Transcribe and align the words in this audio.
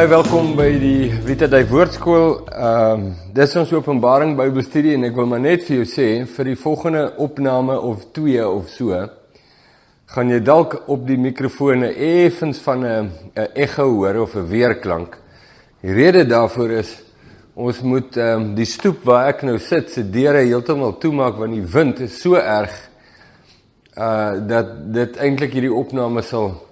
Baie 0.00 0.08
welkom 0.08 0.54
by 0.56 0.70
die 0.80 1.10
Vita 1.12 1.44
Dei 1.44 1.66
Woordskool. 1.68 2.30
Ehm 2.48 3.02
um, 3.02 3.08
dis 3.36 3.52
ons 3.60 3.72
Openbaring 3.76 4.30
Bybelstudie 4.38 4.94
en 4.96 5.02
ek 5.04 5.18
wil 5.18 5.26
maar 5.28 5.42
net 5.44 5.66
vir 5.66 5.82
jou 5.82 5.88
sê 5.90 6.06
vir 6.24 6.48
die 6.48 6.54
volgende 6.56 7.02
opname 7.20 7.76
of 7.84 8.06
twee 8.16 8.40
of 8.40 8.70
so 8.72 8.96
gaan 10.14 10.32
jy 10.32 10.38
dalk 10.40 10.78
op 10.94 11.04
die 11.04 11.18
mikrofone 11.20 11.90
effens 12.06 12.62
van 12.64 12.86
'n 12.86 13.10
'n 13.36 13.48
ekko 13.66 13.90
hoor 13.98 14.22
of 14.22 14.36
'n 14.36 14.48
weerklank. 14.48 15.18
Die 15.82 15.92
rede 15.92 16.24
daarvoor 16.24 16.70
is 16.80 16.96
ons 17.54 17.82
moet 17.82 18.16
ehm 18.16 18.40
um, 18.40 18.54
die 18.54 18.70
stoep 18.72 19.04
waar 19.04 19.28
ek 19.28 19.42
nou 19.42 19.58
sit 19.58 19.90
se 19.90 20.10
deure 20.10 20.46
heeltemal 20.48 20.96
toemaak 20.96 21.36
want 21.36 21.52
die 21.52 21.72
wind 21.76 22.00
is 22.00 22.22
so 22.22 22.40
erg 22.40 22.72
uh 23.98 24.48
dat 24.48 24.92
dit 24.94 25.16
eintlik 25.16 25.52
hierdie 25.52 25.76
opname 25.76 26.22
sal 26.22 26.69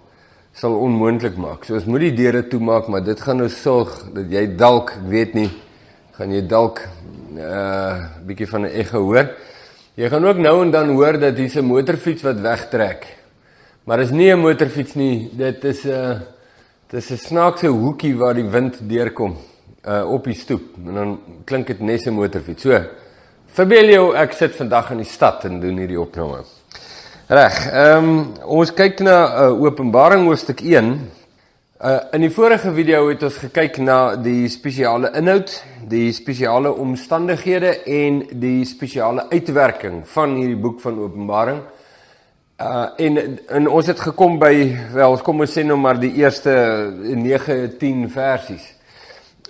sal 0.59 0.75
onmoontlik 0.75 1.37
maak. 1.39 1.67
So 1.67 1.77
ons 1.79 1.87
moet 1.87 2.09
die 2.09 2.15
deure 2.19 2.43
toemaak, 2.51 2.89
maar 2.91 3.05
dit 3.07 3.21
gaan 3.23 3.39
nou 3.43 3.49
sorg 3.53 3.93
dat 4.15 4.31
jy 4.33 4.45
dalk, 4.59 4.97
ek 4.97 5.05
weet 5.11 5.37
nie, 5.39 5.51
gaan 6.19 6.35
jy 6.35 6.43
dalk 6.51 6.83
'n 6.83 7.39
uh, 7.39 7.95
bietjie 8.27 8.49
van 8.51 8.67
'n 8.67 8.75
ekko 8.83 9.03
hoor. 9.07 9.29
Jy 9.95 10.09
gaan 10.09 10.27
ook 10.27 10.39
nou 10.39 10.63
en 10.63 10.71
dan 10.71 10.89
hoor 10.91 11.19
dat 11.19 11.37
hier's 11.37 11.55
'n 11.55 11.65
motorfiets 11.65 12.23
wat 12.23 12.41
wegtrek. 12.41 13.07
Maar 13.85 14.01
is 14.01 14.11
nie 14.11 14.33
'n 14.33 14.41
motorfiets 14.41 14.95
nie, 14.95 15.31
dit 15.33 15.65
is 15.65 15.85
'n 15.85 15.91
uh, 15.91 16.21
dit 16.91 17.01
is 17.03 17.11
'n 17.11 17.17
snaakse 17.17 17.67
hoekie 17.67 18.17
waar 18.17 18.35
die 18.35 18.51
wind 18.51 18.79
deurkom 18.89 19.37
uh 19.87 20.11
op 20.11 20.25
die 20.25 20.35
stoep 20.35 20.77
en 20.87 20.95
dan 20.95 21.21
klink 21.45 21.67
dit 21.67 21.81
nes 21.81 22.07
'n 22.07 22.15
motorfiets. 22.15 22.63
So, 22.63 22.81
verbeel 23.47 23.91
jou 23.91 24.15
ek 24.17 24.33
sit 24.33 24.57
vandag 24.57 24.91
in 24.91 24.97
die 24.97 25.07
stad 25.07 25.45
en 25.45 25.61
doen 25.61 25.79
hierdie 25.79 26.01
opname. 26.01 26.58
Reg. 27.29 27.57
Ehm 27.69 28.07
um, 28.09 28.21
ons 28.57 28.71
kyk 28.73 29.03
na 29.05 29.15
uh, 29.29 29.49
Openbaring 29.61 30.23
hoofstuk 30.31 30.63
1. 30.65 30.87
Uh 31.77 31.99
in 32.17 32.25
die 32.25 32.31
vorige 32.33 32.73
video 32.73 33.03
het 33.11 33.27
ons 33.29 33.37
gekyk 33.43 33.77
na 33.85 33.99
die 34.17 34.49
spesiale 34.49 35.11
inhoud, 35.21 35.53
die 35.93 36.09
spesiale 36.17 36.73
omstandighede 36.73 37.75
en 37.85 38.23
die 38.33 38.65
spesiale 38.65 39.27
uitwerking 39.29 40.01
van 40.09 40.39
hierdie 40.41 40.57
boek 40.57 40.81
van 40.81 41.05
Openbaring. 41.05 41.61
Uh 42.57 42.89
en 42.97 43.39
en 43.61 43.71
ons 43.77 43.93
het 43.93 44.01
gekom 44.09 44.41
by 44.41 44.55
wel, 44.97 45.21
kom 45.21 45.45
ons 45.45 45.53
sê 45.53 45.69
nou 45.69 45.77
maar 45.77 46.01
die 46.01 46.15
eerste 46.25 46.57
9 46.97 47.77
10 47.77 48.05
versies. 48.09 48.75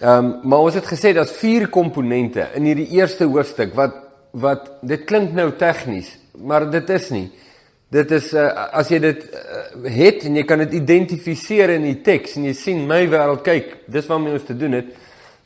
Ehm 0.03 0.19
um, 0.19 0.37
maar 0.43 0.67
ons 0.67 0.83
het 0.83 0.95
gesê 0.97 1.15
daar's 1.15 1.39
vier 1.39 1.71
komponente 1.71 2.51
in 2.59 2.73
hierdie 2.73 2.91
eerste 2.99 3.31
hoofstuk 3.31 3.79
wat 3.79 4.03
wat 4.35 4.73
dit 4.83 5.07
klink 5.07 5.31
nou 5.31 5.53
tegnies, 5.55 6.17
maar 6.35 6.67
dit 6.71 6.99
is 6.99 7.15
nie. 7.15 7.29
Dit 7.89 8.11
is 8.13 8.33
uh, 8.37 8.51
as 8.77 8.91
jy 8.93 8.99
dit 9.01 9.23
uh, 9.33 9.61
het 9.89 10.27
en 10.29 10.35
jy 10.37 10.45
kan 10.45 10.61
dit 10.61 10.75
identifiseer 10.77 11.73
in 11.79 11.87
die 11.89 12.01
teks 12.05 12.37
en 12.37 12.45
jy 12.45 12.53
sien 12.53 12.83
my 12.89 13.01
wêreld 13.09 13.41
kyk, 13.47 13.71
dis 13.89 14.09
waarmee 14.11 14.37
ons 14.37 14.45
te 14.45 14.57
doen 14.57 14.77
het, 14.77 14.91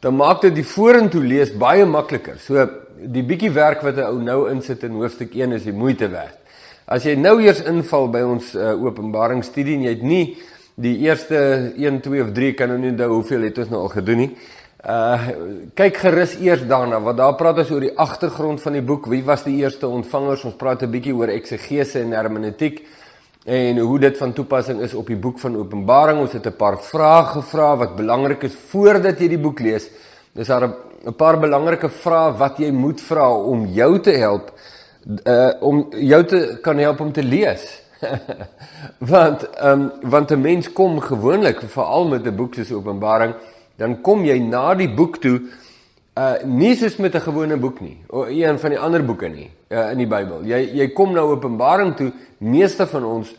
dan 0.03 0.17
maak 0.19 0.41
dit 0.43 0.57
die 0.57 0.67
vorentoe 0.67 1.23
lees 1.23 1.53
baie 1.55 1.87
makliker. 1.87 2.41
So 2.43 2.67
die 2.99 3.23
bietjie 3.27 3.53
werk 3.55 3.85
wat 3.87 3.97
'n 3.97 4.09
ou 4.09 4.19
nou 4.19 4.51
insit 4.51 4.83
in 4.83 4.99
hoofstuk 4.99 5.35
1 5.39 5.53
is 5.53 5.69
die 5.71 5.73
moeite 5.73 6.09
werd. 6.11 6.39
As 6.87 7.05
jy 7.05 7.15
nou 7.15 7.39
eers 7.41 7.63
inval 7.63 8.11
by 8.11 8.23
ons 8.27 8.55
uh, 8.55 8.75
Openbaring 8.75 9.45
studie 9.45 9.77
en 9.77 9.87
jy 9.87 9.95
het 9.95 10.03
nie 10.03 10.37
die 10.75 10.99
eerste 11.07 11.73
1, 11.79 12.01
2 12.01 12.23
of 12.23 12.33
3 12.35 12.55
kan 12.59 12.69
nou 12.69 12.79
nie 12.79 12.91
onthou 12.91 13.11
hoeveel 13.21 13.43
het 13.43 13.59
ons 13.59 13.71
nou 13.71 13.83
al 13.83 13.95
gedoen 13.95 14.19
nie. 14.19 14.31
Uh 14.83 15.29
kyk 15.79 15.97
gerus 16.03 16.33
eers 16.43 16.65
daarna 16.67 16.99
want 16.99 17.21
daar 17.21 17.37
praat 17.39 17.61
ons 17.63 17.69
oor 17.71 17.85
die 17.85 17.93
agtergrond 17.95 18.59
van 18.61 18.75
die 18.75 18.83
boek. 18.83 19.07
Wie 19.07 19.23
was 19.23 19.45
die 19.47 19.61
eerste 19.61 19.87
ontvangers? 19.87 20.43
Ons 20.45 20.57
praat 20.59 20.83
'n 20.83 20.91
bietjie 20.91 21.15
oor 21.15 21.29
eksegese 21.29 22.01
en 22.01 22.11
hermeneutiek 22.11 22.83
en 23.47 23.79
hoe 23.79 23.99
dit 23.99 24.19
van 24.19 24.33
toepassing 24.33 24.81
is 24.81 24.95
op 24.95 25.07
die 25.07 25.17
boek 25.17 25.39
van 25.39 25.57
Openbaring. 25.57 26.19
Ons 26.19 26.33
het 26.33 26.47
'n 26.47 26.57
paar 26.57 26.79
vrae 26.83 27.25
gevra 27.25 27.77
wat 27.77 27.97
belangrik 27.97 28.43
is 28.43 28.55
voordat 28.55 29.21
jy 29.21 29.29
die 29.29 29.39
boek 29.39 29.61
lees. 29.61 29.89
Dis 30.35 30.49
daar 30.49 30.69
'n 31.07 31.15
paar 31.15 31.39
belangrike 31.39 31.89
vrae 31.89 32.33
wat 32.37 32.59
jy 32.59 32.73
moet 32.73 33.01
vra 33.01 33.31
om 33.31 33.67
jou 33.67 34.01
te 34.01 34.11
help 34.11 34.51
uh 35.27 35.53
om 35.61 35.87
jou 35.91 36.25
te 36.25 36.59
kan 36.61 36.79
help 36.79 37.01
om 37.01 37.13
te 37.13 37.23
lees. 37.23 37.83
want 38.99 39.43
ehm 39.43 39.81
um, 39.81 39.93
want 40.11 40.31
'n 40.31 40.41
mens 40.41 40.73
kom 40.73 41.01
gewoonlik 41.01 41.61
veral 41.61 42.09
met 42.09 42.27
'n 42.27 42.37
boek 42.37 42.55
soos 42.55 42.73
Openbaring 42.73 43.35
dan 43.83 43.99
kom 44.05 44.23
jy 44.25 44.39
na 44.39 44.71
die 44.79 44.89
boek 44.89 45.19
toe 45.23 45.37
uh 46.15 46.35
nie 46.45 46.75
soos 46.77 46.99
met 46.99 47.15
'n 47.15 47.27
gewone 47.27 47.57
boek 47.57 47.81
nie 47.81 47.97
of 48.09 48.29
een 48.29 48.59
van 48.59 48.71
die 48.71 48.79
ander 48.79 49.03
boeke 49.05 49.29
nie 49.29 49.51
uh, 49.71 49.91
in 49.93 49.99
die 49.99 50.07
Bybel. 50.07 50.45
Jy 50.45 50.61
jy 50.79 50.89
kom 50.93 51.13
na 51.13 51.21
Openbaring 51.21 51.97
toe, 51.97 52.13
meeste 52.39 52.87
van 52.87 53.05
ons 53.05 53.33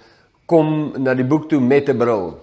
kom 0.46 0.94
na 0.98 1.14
die 1.14 1.26
boek 1.26 1.50
toe 1.50 1.60
met 1.62 1.90
'n 1.90 1.98
bril. 1.98 2.40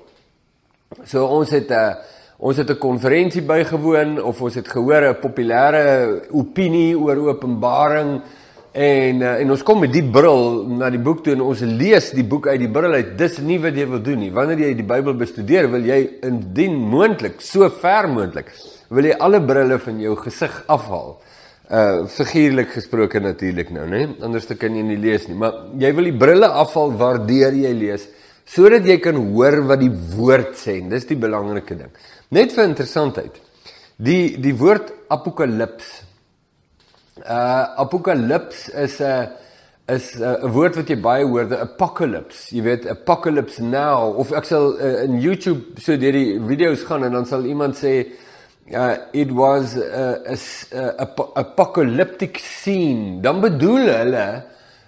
So 1.05 1.27
ons 1.27 1.51
het 1.51 1.71
'n 1.71 1.75
uh, 1.75 1.95
ons 2.39 2.57
het 2.57 2.71
'n 2.71 2.79
konferensie 2.79 3.43
bygewoon 3.43 4.23
of 4.23 4.41
ons 4.41 4.55
het 4.55 4.69
gehoor 4.69 5.03
'n 5.03 5.21
populêre 5.21 6.23
opinie 6.31 6.99
oor 6.99 7.17
Openbaring 7.17 8.23
En 8.71 9.19
uh, 9.19 9.33
en 9.43 9.51
ons 9.51 9.63
kom 9.67 9.81
met 9.83 9.91
die 9.91 10.05
bril 10.15 10.61
na 10.79 10.93
die 10.95 11.01
boek 11.03 11.25
toe 11.27 11.33
en 11.35 11.43
ons 11.43 11.63
lees 11.67 12.13
die 12.15 12.23
boek 12.27 12.47
uit 12.53 12.61
die 12.63 12.71
bril 12.71 12.95
uit. 13.01 13.17
Dis 13.19 13.41
nie 13.43 13.59
wat 13.59 13.75
jy 13.75 13.87
wil 13.91 14.03
doen 14.07 14.21
nie. 14.23 14.31
Wanneer 14.35 14.63
jy 14.63 14.75
die 14.79 14.87
Bybel 14.87 15.17
bestudeer, 15.19 15.67
wil 15.73 15.89
jy 15.89 15.99
indien 16.27 16.77
moontlik, 16.93 17.41
so 17.43 17.67
ver 17.81 18.07
moontlik, 18.11 18.53
wil 18.95 19.09
jy 19.11 19.17
alle 19.19 19.41
brille 19.43 19.79
van 19.83 19.99
jou 20.05 20.15
gesig 20.23 20.55
afhaal. 20.71 21.17
Uh 21.71 22.07
figuurlik 22.11 22.71
gesproke 22.75 23.21
natuurlik 23.23 23.71
nou, 23.75 23.89
né? 23.91 24.05
Anders 24.27 24.47
dan 24.47 24.59
kan 24.59 24.75
jy 24.75 24.83
nie 24.87 24.99
lees 25.03 25.27
nie, 25.29 25.39
maar 25.39 25.67
jy 25.79 25.91
wil 25.95 26.07
die 26.07 26.19
brille 26.23 26.49
afhaal 26.63 26.95
waardeur 26.99 27.55
jy 27.55 27.75
lees 27.75 28.09
sodat 28.51 28.87
jy 28.87 28.97
kan 28.99 29.15
hoor 29.15 29.61
wat 29.69 29.79
die 29.79 29.93
woord 30.17 30.57
sê. 30.59 30.81
Dis 30.91 31.07
die 31.07 31.19
belangrike 31.19 31.77
ding. 31.79 31.91
Net 32.35 32.55
vir 32.55 32.65
interessantheid. 32.67 33.37
Die 34.03 34.35
die 34.43 34.55
woord 34.59 34.91
apokalips 35.13 35.91
Uh 37.25 37.67
apokalips 37.77 38.69
is 38.75 39.01
'n 39.01 39.05
uh, 39.05 39.95
is 39.95 40.17
'n 40.17 40.23
uh, 40.23 40.53
woord 40.53 40.77
wat 40.77 40.89
jy 40.89 40.97
baie 40.97 41.25
hoor, 41.25 41.49
the 41.49 41.61
apocalypse. 41.61 42.49
Jy 42.55 42.63
weet 42.63 42.89
apocalypse 42.89 43.61
now 43.61 44.15
of 44.17 44.33
ek 44.33 44.45
sal 44.49 44.73
uh, 44.79 45.05
in 45.05 45.21
YouTube 45.21 45.81
so 45.81 45.97
deur 45.97 46.17
die 46.17 46.39
video's 46.41 46.85
gaan 46.89 47.05
en 47.05 47.13
dan 47.13 47.27
sal 47.27 47.45
iemand 47.45 47.77
sê 47.77 47.95
uh 48.71 48.97
it 49.13 49.33
was 49.35 49.75
a, 49.77 50.23
a, 50.31 50.37
a 51.05 51.07
apocalyptic 51.43 52.39
scene. 52.39 53.21
Dan 53.21 53.41
bedoel 53.43 53.91
hulle 53.91 54.27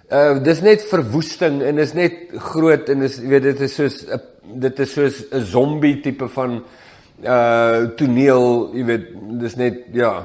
uh 0.09 0.39
dis 0.43 0.61
net 0.61 0.81
verwoesting 0.87 1.61
en 1.61 1.77
is 1.77 1.93
net 1.93 2.31
groot 2.51 2.89
en 2.89 3.03
is 3.03 3.19
jy 3.19 3.29
weet 3.35 3.49
dit 3.51 3.61
is 3.67 3.75
soos 3.75 4.05
'n 4.07 4.21
dit 4.63 4.79
is 4.79 4.93
soos 4.93 5.25
'n 5.31 5.41
zombie 5.41 6.01
tipe 6.01 6.27
van 6.27 6.63
uh 7.23 7.93
toneel, 7.95 8.71
jy 8.73 8.85
weet 8.85 9.05
dis 9.39 9.55
net 9.55 9.85
ja, 9.93 10.23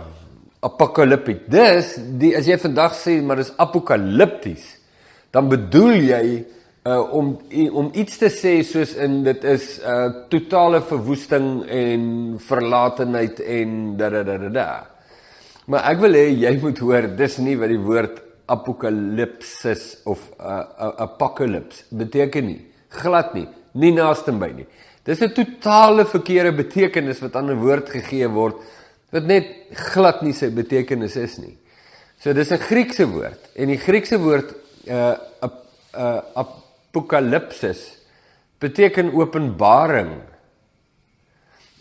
apokalipties. 0.60 1.46
Dis 1.48 1.94
die 2.20 2.34
as 2.36 2.46
jy 2.48 2.58
vandag 2.58 2.94
sê 2.98 3.18
maar 3.22 3.42
dis 3.42 3.52
apokalipties, 3.56 4.76
dan 5.32 5.48
bedoel 5.48 5.98
jy 6.08 6.22
uh 6.88 7.02
om 7.12 7.34
om 7.76 7.90
iets 7.92 8.18
te 8.18 8.30
sê 8.32 8.62
soos 8.64 8.94
in 8.96 9.22
dit 9.24 9.44
is 9.44 9.80
'n 9.80 9.90
uh, 9.90 10.28
totale 10.28 10.80
verwoesting 10.80 11.66
en 11.68 12.02
verlatenheid 12.38 13.40
en 13.40 13.96
da 13.96 14.08
da 14.10 14.22
da 14.22 14.38
da. 14.38 14.48
da. 14.48 14.86
Maar 15.66 15.84
ek 15.90 16.00
wil 16.00 16.14
hê 16.16 16.26
jy 16.32 16.58
moet 16.62 16.78
hoor 16.78 17.08
dis 17.16 17.38
nie 17.38 17.56
wat 17.56 17.68
die 17.68 17.82
woord 17.82 18.22
apokalipsis 18.46 19.98
of 20.04 20.18
uh, 20.40 20.64
uh, 20.80 20.92
apocalypse 21.04 21.84
beteken 21.90 22.46
nie. 22.46 22.60
Glad 22.88 23.34
nie, 23.34 23.48
nie 23.72 23.92
naaste 23.92 24.32
by 24.32 24.48
nie. 24.56 24.66
Dis 25.04 25.20
'n 25.20 25.32
totale 25.32 26.04
verkeerde 26.04 26.52
betekenis 26.56 27.20
wat 27.20 27.36
aan 27.36 27.50
'n 27.50 27.60
woord 27.60 27.88
gegee 27.90 28.28
word 28.28 28.56
wat 29.14 29.28
net 29.28 29.48
glad 29.92 30.22
nie 30.22 30.34
sy 30.36 30.50
betekenis 30.52 31.16
is 31.16 31.38
nie. 31.38 31.56
So 32.18 32.32
dis 32.32 32.50
'n 32.50 32.58
Griekse 32.58 33.06
woord 33.06 33.52
en 33.54 33.68
die 33.68 33.78
Griekse 33.78 34.18
woord 34.18 34.54
uh 34.88 35.16
uh 35.94 36.20
apokalipsis 36.34 37.98
beteken 38.58 39.12
openbaring. 39.14 40.20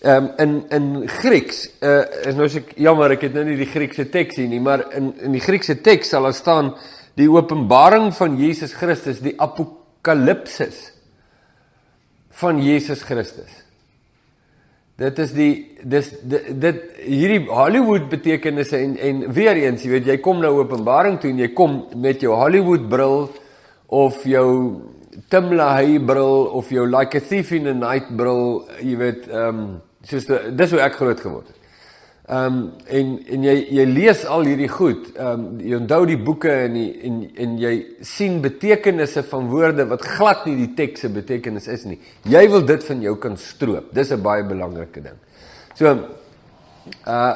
Ehm 0.01 0.24
um, 0.24 0.33
in 0.38 0.69
in 0.69 1.07
Grieks 1.07 1.69
uh 1.81 2.06
is 2.25 2.35
nou 2.35 2.45
ek 2.45 2.77
jammer 2.77 3.12
ek 3.12 3.21
het 3.21 3.33
nou 3.33 3.44
nie 3.44 3.57
die 3.57 3.71
Griekse 3.71 4.09
teks 4.09 4.35
hier 4.35 4.47
nie, 4.47 4.59
maar 4.59 4.94
in 4.94 5.13
in 5.19 5.31
die 5.31 5.41
Griekse 5.41 5.81
teks 5.81 6.09
sal 6.09 6.24
daar 6.24 6.33
staan 6.33 6.75
die 7.18 7.29
openbaring 7.29 8.13
van 8.13 8.38
Jesus 8.38 8.74
Christus, 8.74 9.19
die 9.19 9.33
apokalipsis 9.41 10.91
van 12.29 12.62
Jesus 12.62 13.01
Christus. 13.01 13.67
Dit 14.98 15.20
is 15.22 15.34
die 15.38 15.52
dis 15.86 16.08
dit, 16.26 16.46
dit 16.58 16.78
hierdie 17.06 17.44
Hollywood 17.46 18.08
betekenisse 18.10 18.80
en 18.82 18.96
en 18.98 19.20
weer 19.34 19.60
eens, 19.62 19.84
jy 19.86 19.92
weet, 19.92 20.08
jy 20.10 20.16
kom 20.26 20.40
nou 20.42 20.56
Openbaring 20.58 21.20
toe 21.22 21.30
en 21.30 21.42
jy 21.44 21.52
kom 21.58 21.84
met 22.02 22.24
jou 22.26 22.34
Hollywood 22.34 22.88
bril 22.90 23.28
of 23.94 24.24
jou 24.26 24.48
Tim 25.30 25.52
LaHaye 25.54 26.02
bril 26.06 26.48
of 26.58 26.72
jou 26.74 26.88
Like 26.90 27.18
a 27.18 27.22
Thief 27.22 27.52
in 27.54 27.70
the 27.70 27.76
Night 27.78 28.10
bril, 28.18 28.66
jy 28.82 28.98
weet, 28.98 29.30
ehm 29.30 29.62
um, 29.62 29.70
soos 30.08 30.26
die, 30.30 30.42
dis 30.56 30.74
hoe 30.74 30.82
ek 30.82 30.98
groot 30.98 31.22
geword 31.22 31.48
het. 31.52 31.56
Ehm 32.27 32.45
um, 32.45 32.71
en 32.91 33.12
en 33.31 33.44
jy 33.47 33.53
jy 33.71 33.83
lees 33.88 34.25
al 34.27 34.41
hierdie 34.50 34.68
goed. 34.68 35.06
Ehm 35.15 35.44
um, 35.45 35.59
jy 35.63 35.77
onthou 35.77 36.01
die 36.09 36.18
boeke 36.19 36.51
en 36.51 36.74
die, 36.75 36.89
en 37.07 37.19
en 37.39 37.51
jy 37.62 37.69
sien 38.03 38.41
betekenisse 38.44 39.21
van 39.29 39.45
woorde 39.47 39.85
wat 39.88 40.01
glad 40.03 40.41
nie 40.44 40.57
die 40.57 40.74
teks 40.75 41.06
se 41.06 41.09
betekenis 41.09 41.69
is 41.71 41.85
nie. 41.88 41.95
Jy 42.27 42.41
wil 42.51 42.65
dit 42.68 42.83
van 42.83 43.06
jou 43.06 43.13
kan 43.24 43.38
stroop. 43.39 43.94
Dis 43.95 44.12
'n 44.12 44.19
baie 44.21 44.44
belangrike 44.44 45.01
ding. 45.06 45.15
So 45.79 45.94
uh 47.07 47.33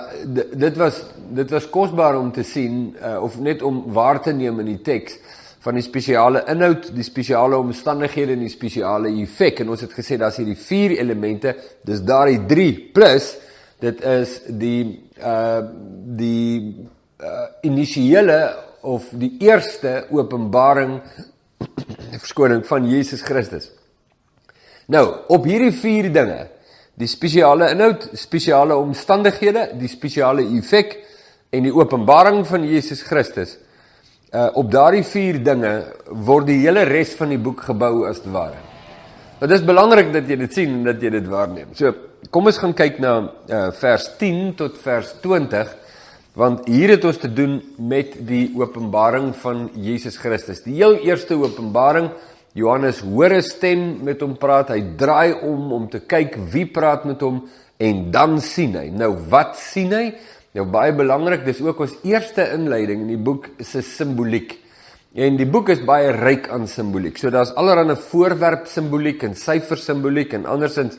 dit 0.60 0.78
was 0.78 1.06
dit 1.40 1.50
was 1.52 1.70
kosbaar 1.70 2.18
om 2.20 2.32
te 2.32 2.44
sien 2.44 2.96
uh, 3.02 3.24
of 3.24 3.40
net 3.40 3.62
om 3.62 3.94
waar 3.94 4.20
te 4.22 4.34
neem 4.34 4.60
in 4.60 4.66
die 4.66 4.82
teks 4.82 5.18
van 5.62 5.74
die 5.74 5.84
spesiale 5.84 6.44
inhoud, 6.48 6.90
die 6.96 7.04
spesiale 7.04 7.58
omstandighede 7.58 8.34
en 8.34 8.44
die 8.44 8.50
spesiale 8.50 9.08
effek. 9.22 9.60
En 9.60 9.70
ons 9.70 9.82
het 9.82 9.94
gesê 9.94 10.18
daar's 10.18 10.38
hierdie 10.38 10.58
vier 10.58 10.98
elemente. 11.00 11.56
Dis 11.82 12.04
daardie 12.04 12.46
3 12.46 12.92
plus 12.92 13.38
dit 13.82 14.04
is 14.06 14.38
die 14.48 14.82
uh 15.22 15.62
die 16.18 16.88
uh 17.22 17.48
initiële 17.68 18.40
of 18.82 19.10
die 19.14 19.36
eerste 19.46 20.06
openbaring 20.10 21.00
verskoning 22.24 22.66
van 22.66 22.88
Jesus 22.90 23.22
Christus. 23.22 23.70
Nou, 24.92 25.06
op 25.32 25.46
hierdie 25.46 25.74
vier 25.74 26.10
dinge, 26.14 26.48
die 26.98 27.08
spesiale 27.08 27.70
inhoud, 27.72 28.10
spesiale 28.18 28.76
omstandighede, 28.76 29.70
die 29.80 29.90
spesiale 29.90 30.44
effek 30.58 30.98
en 31.54 31.68
die 31.68 31.74
openbaring 31.74 32.42
van 32.48 32.66
Jesus 32.68 33.04
Christus 33.08 33.58
uh 34.32 34.48
op 34.56 34.70
daardie 34.72 35.04
vier 35.04 35.42
dinge 35.44 35.72
word 36.08 36.48
die 36.48 36.62
hele 36.62 36.86
res 36.88 37.12
van 37.20 37.34
die 37.34 37.42
boek 37.42 37.66
gebou 37.68 38.06
as 38.08 38.22
te 38.24 38.32
ware. 38.32 38.71
Maar 39.42 39.50
dit 39.50 39.58
is 39.58 39.66
belangrik 39.66 40.12
dat 40.14 40.28
jy 40.30 40.36
dit 40.38 40.54
sien 40.54 40.74
en 40.76 40.84
dat 40.86 41.02
jy 41.02 41.10
dit 41.16 41.26
waarneem. 41.26 41.72
So, 41.74 41.90
kom 42.30 42.46
ons 42.46 42.60
gaan 42.62 42.76
kyk 42.78 43.00
na 43.02 43.14
uh 43.50 43.62
vers 43.74 44.04
10 44.20 44.52
tot 44.60 44.76
vers 44.84 45.16
20 45.24 45.72
want 46.38 46.68
hier 46.70 46.94
het 46.94 47.08
ons 47.10 47.18
te 47.18 47.32
doen 47.34 47.56
met 47.82 48.14
die 48.28 48.52
openbaring 48.56 49.32
van 49.42 49.64
Jesus 49.74 50.20
Christus. 50.22 50.62
Die 50.62 50.78
heel 50.78 50.94
eerste 51.02 51.40
openbaring 51.42 52.12
Johannes 52.54 53.02
hoor 53.02 53.34
'n 53.34 53.42
stem 53.42 54.04
met 54.04 54.22
hom 54.22 54.38
praat. 54.38 54.70
Hy 54.70 54.94
draai 54.96 55.34
om 55.42 55.74
om 55.74 55.90
te 55.90 56.06
kyk 56.06 56.38
wie 56.54 56.68
praat 56.70 57.06
met 57.06 57.22
hom 57.22 57.42
en 57.80 58.12
dan 58.12 58.40
sien 58.40 58.76
hy. 58.76 58.92
Nou 58.94 59.18
wat 59.30 59.58
sien 59.58 59.92
hy? 59.92 60.14
Nou 60.54 60.66
baie 60.70 60.94
belangrik, 60.94 61.46
dis 61.46 61.62
ook 61.62 61.80
ons 61.80 61.98
eerste 62.04 62.46
inleiding 62.54 63.02
in 63.02 63.08
die 63.08 63.18
boek 63.18 63.50
se 63.60 63.82
simboliek. 63.82 64.60
En 65.12 65.36
die 65.36 65.48
boek 65.50 65.74
is 65.74 65.82
baie 65.84 66.14
ryk 66.16 66.48
aan 66.56 66.70
simboliek. 66.72 67.18
So 67.20 67.32
daar's 67.34 67.52
allerlei 67.60 67.98
voorwerp 68.00 68.68
simboliek 68.72 69.24
en 69.28 69.36
syfer 69.36 69.80
simboliek 69.80 70.38
en 70.38 70.46
andersins 70.48 70.96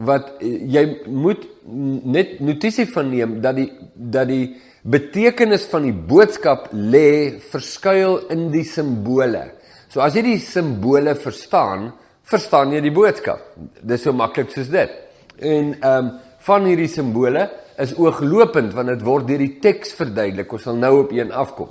wat 0.00 0.38
eh, 0.40 0.54
jy 0.72 0.84
moet 1.12 1.42
net 1.68 2.38
notisie 2.40 2.86
van 2.88 3.10
neem 3.12 3.40
dat 3.44 3.58
die 3.58 3.68
dat 3.92 4.30
die 4.30 4.54
betekenis 4.82 5.66
van 5.70 5.84
die 5.84 5.92
boodskap 5.92 6.70
lê 6.72 7.38
verskuil 7.52 8.22
in 8.32 8.48
die 8.54 8.64
simbole. 8.66 9.44
So 9.92 10.00
as 10.00 10.16
jy 10.16 10.24
die 10.24 10.40
simbole 10.40 11.12
verstaan, 11.20 11.90
verstaan 12.24 12.72
jy 12.72 12.80
die 12.82 12.94
boodskap. 12.94 13.52
Dis 13.84 14.06
so 14.06 14.16
maklik 14.16 14.48
soos 14.54 14.72
dit. 14.72 15.00
En 15.38 15.74
ehm 15.76 16.06
um, 16.06 16.12
van 16.42 16.64
hierdie 16.66 16.90
simbole 16.90 17.44
is 17.78 17.92
ooglopend 17.94 18.72
want 18.74 18.90
dit 18.90 19.04
word 19.06 19.28
deur 19.28 19.38
die 19.38 19.60
teks 19.62 19.92
verduidelik. 19.94 20.50
Ons 20.50 20.64
sal 20.66 20.80
nou 20.80 21.04
op 21.04 21.12
een 21.14 21.30
afkom. 21.30 21.68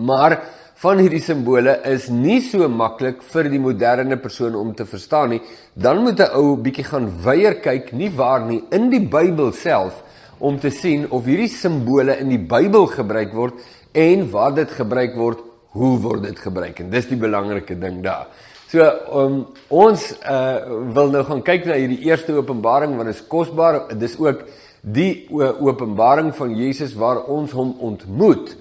Maar 0.00 0.38
van 0.76 1.00
hierdie 1.00 1.22
simbole 1.24 1.78
is 1.88 2.10
nie 2.12 2.42
so 2.44 2.66
maklik 2.68 3.22
vir 3.32 3.48
die 3.48 3.60
moderne 3.60 4.18
persoon 4.20 4.58
om 4.58 4.74
te 4.76 4.84
verstaan 4.84 5.30
nie. 5.32 5.40
Dan 5.72 6.02
moet 6.04 6.20
'n 6.20 6.34
ou 6.36 6.56
bietjie 6.56 6.84
gaan 6.84 7.08
weier 7.24 7.54
kyk, 7.60 7.92
nie 7.92 8.10
waar 8.10 8.44
nie, 8.44 8.62
in 8.70 8.90
die 8.90 9.00
Bybel 9.00 9.52
self 9.52 10.02
om 10.38 10.58
te 10.58 10.70
sien 10.70 11.06
of 11.10 11.24
hierdie 11.24 11.48
simbole 11.48 12.18
in 12.20 12.28
die 12.28 12.38
Bybel 12.38 12.86
gebruik 12.86 13.32
word 13.32 13.54
en 13.92 14.30
waar 14.30 14.54
dit 14.54 14.70
gebruik 14.70 15.16
word, 15.16 15.38
hoe 15.70 15.98
word 15.98 16.22
dit 16.22 16.38
gebruik? 16.38 16.80
En 16.80 16.90
dis 16.90 17.06
die 17.06 17.16
belangrike 17.16 17.78
ding 17.80 18.02
daar. 18.02 18.26
So 18.68 18.82
um, 19.14 19.46
ons 19.68 20.12
uh, 20.28 20.58
wil 20.92 21.10
nou 21.10 21.24
gaan 21.24 21.42
kyk 21.42 21.66
na 21.66 21.72
hierdie 21.72 22.04
eerste 22.04 22.34
openbaring 22.34 22.96
want 22.96 23.08
dit 23.08 23.16
is 23.16 23.26
kosbaar. 23.26 23.96
Dis 23.96 24.18
ook 24.18 24.44
die 24.82 25.26
openbaring 25.30 26.34
van 26.34 26.54
Jesus 26.54 26.94
waar 26.94 27.24
ons 27.24 27.52
hom 27.52 27.76
ontmoet 27.80 28.56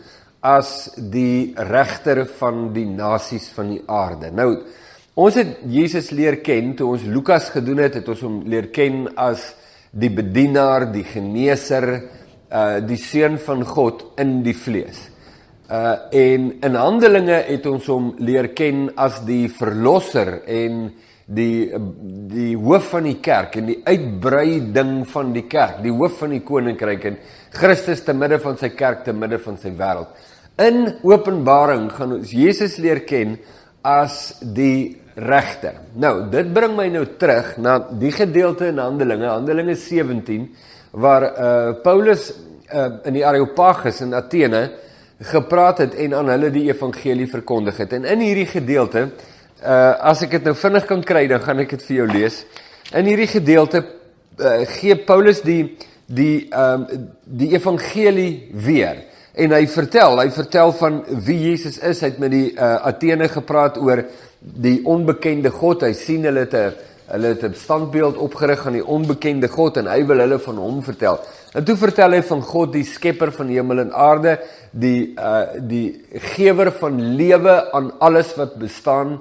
as 0.45 0.91
die 0.95 1.55
regter 1.71 2.25
van 2.37 2.69
die 2.75 2.85
nasies 2.85 3.47
van 3.55 3.71
die 3.73 3.81
aarde. 3.89 4.29
Nou 4.29 4.51
ons 5.15 5.37
het 5.39 5.63
Jesus 5.71 6.11
leer 6.13 6.41
ken 6.45 6.73
toe 6.77 6.91
ons 6.93 7.05
Lukas 7.07 7.49
gedoen 7.53 7.81
het, 7.85 7.97
het 8.01 8.09
ons 8.11 8.21
hom 8.27 8.41
leer 8.45 8.69
ken 8.75 9.07
as 9.17 9.53
die 9.95 10.11
bedienaar, 10.11 10.89
die 10.91 11.05
geneeser, 11.07 11.89
uh 12.51 12.79
die 12.83 12.99
seun 12.99 13.39
van 13.41 13.63
God 13.65 14.03
in 14.21 14.41
die 14.45 14.55
vlees. 14.57 15.07
Uh 15.71 15.95
en 16.13 16.51
in 16.61 16.77
Handelinge 16.77 17.39
het 17.47 17.65
ons 17.65 17.87
hom 17.89 18.13
leer 18.19 18.51
ken 18.53 18.89
as 19.01 19.23
die 19.25 19.47
verlosser 19.49 20.43
en 20.45 20.91
die 21.25 21.73
die 22.29 22.53
hoof 22.53 22.91
van 22.93 23.07
die 23.07 23.17
kerk 23.23 23.55
en 23.57 23.71
die 23.71 23.79
uitbreiding 23.81 25.05
van 25.09 25.31
die 25.33 25.47
kerk, 25.49 25.79
die 25.81 25.93
hoof 25.93 26.19
van 26.21 26.35
die 26.35 26.43
koninkryk 26.45 27.07
en 27.09 27.17
Christus 27.55 28.03
te 28.05 28.13
midde 28.13 28.37
van 28.43 28.59
sy 28.61 28.69
kerk 28.77 29.03
te 29.05 29.13
midde 29.13 29.39
van 29.41 29.57
sy 29.57 29.71
wêreld. 29.73 30.11
In 30.61 30.85
Openbaring 31.03 31.89
gaan 31.91 32.19
ons 32.19 32.31
Jesus 32.31 32.77
leer 32.79 33.01
ken 33.07 33.35
as 33.85 34.37
die 34.55 35.01
regter. 35.15 35.81
Nou, 35.99 36.29
dit 36.31 36.47
bring 36.53 36.75
my 36.77 36.87
nou 36.91 37.05
terug 37.19 37.55
na 37.63 37.77
die 37.99 38.11
gedeelte 38.13 38.69
in 38.69 38.79
Handelinge, 38.83 39.29
Handelinge 39.31 39.75
17 39.79 40.49
waar 40.95 41.25
uh 41.25 41.73
Paulus 41.83 42.29
uh 42.71 43.01
in 43.05 43.17
die 43.17 43.25
Areopagus 43.25 44.01
in 44.01 44.13
Athene 44.13 44.67
gepraat 45.19 45.79
het 45.79 45.95
en 45.95 46.13
aan 46.13 46.29
hulle 46.29 46.51
die 46.51 46.67
evangelie 46.69 47.27
verkondig 47.27 47.77
het. 47.77 47.93
En 47.93 48.05
in 48.05 48.19
hierdie 48.19 48.49
gedeelte 48.51 49.09
Uh 49.65 50.11
as 50.11 50.21
ek 50.21 50.37
dit 50.37 50.45
nou 50.45 50.53
vinnig 50.55 50.85
kan 50.85 51.01
kry, 51.03 51.25
dan 51.27 51.41
gaan 51.41 51.59
ek 51.63 51.69
dit 51.69 51.85
vir 51.87 51.95
jou 51.97 52.07
lees. 52.11 52.43
In 52.93 53.09
hierdie 53.09 53.31
gedeelte 53.31 53.81
uh, 53.81 54.61
gee 54.77 54.95
Paulus 54.95 55.41
die 55.41 55.75
die 56.05 56.47
ehm 56.51 56.85
um, 56.85 57.05
die 57.25 57.51
evangelie 57.55 58.51
weer. 58.53 59.01
En 59.35 59.51
hy 59.51 59.65
vertel, 59.67 60.19
hy 60.21 60.29
vertel 60.31 60.71
van 60.79 61.01
wie 61.25 61.39
Jesus 61.49 61.79
is. 61.83 61.99
Hy 62.01 62.11
het 62.13 62.19
met 62.21 62.31
die 62.31 62.49
uh, 62.53 62.75
Athene 62.87 63.27
gepraat 63.27 63.79
oor 63.81 64.05
die 64.39 64.77
onbekende 64.85 65.51
God. 65.51 65.83
Hy 65.83 65.95
sien 65.97 66.27
hulle 66.29 66.45
te 66.47 66.69
hulle 67.05 67.27
het 67.33 67.43
'n 67.43 67.53
standbeeld 67.53 68.17
opgerig 68.17 68.65
aan 68.65 68.79
die 68.79 68.85
onbekende 68.85 69.47
God 69.47 69.77
en 69.77 69.87
hy 69.87 70.05
wil 70.05 70.19
hulle 70.19 70.39
van 70.39 70.57
hom 70.57 70.83
vertel. 70.83 71.19
En 71.53 71.63
toe 71.63 71.75
vertel 71.77 72.11
hy 72.11 72.21
van 72.21 72.41
God, 72.41 72.73
die 72.73 72.83
skepper 72.83 73.31
van 73.31 73.47
hemel 73.47 73.79
en 73.79 73.93
aarde, 73.93 74.39
die 74.71 75.13
uh 75.17 75.45
die 75.59 76.01
gewer 76.35 76.71
van 76.71 77.15
lewe 77.15 77.71
aan 77.71 77.91
alles 77.99 78.35
wat 78.35 78.55
bestaan 78.55 79.19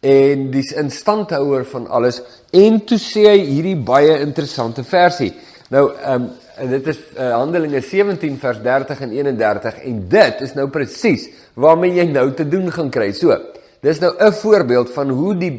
en 0.00 0.50
dis 0.50 0.72
instandhouer 0.78 1.64
van 1.64 1.86
alles 1.86 2.20
en 2.54 2.80
toe 2.86 2.98
sê 3.02 3.24
hy 3.28 3.38
hierdie 3.46 3.76
baie 3.76 4.20
interessante 4.22 4.84
versie. 4.86 5.32
Nou 5.70 5.90
ehm 5.94 6.22
um, 6.22 6.28
dit 6.58 6.88
is 6.90 6.98
uh, 7.14 7.36
Handelinge 7.36 7.78
17 7.86 8.38
vers 8.42 8.58
30 8.64 9.02
en 9.04 9.12
31 9.14 9.76
en 9.86 9.98
dit 10.10 10.40
is 10.42 10.56
nou 10.56 10.64
presies 10.74 11.28
waarmee 11.54 12.00
jy 12.00 12.08
nou 12.10 12.32
te 12.34 12.48
doen 12.50 12.66
gaan 12.74 12.90
kry. 12.90 13.12
So, 13.14 13.36
dis 13.80 14.00
nou 14.02 14.10
'n 14.18 14.32
voorbeeld 14.32 14.90
van 14.90 15.10
hoe 15.10 15.34
die 15.38 15.52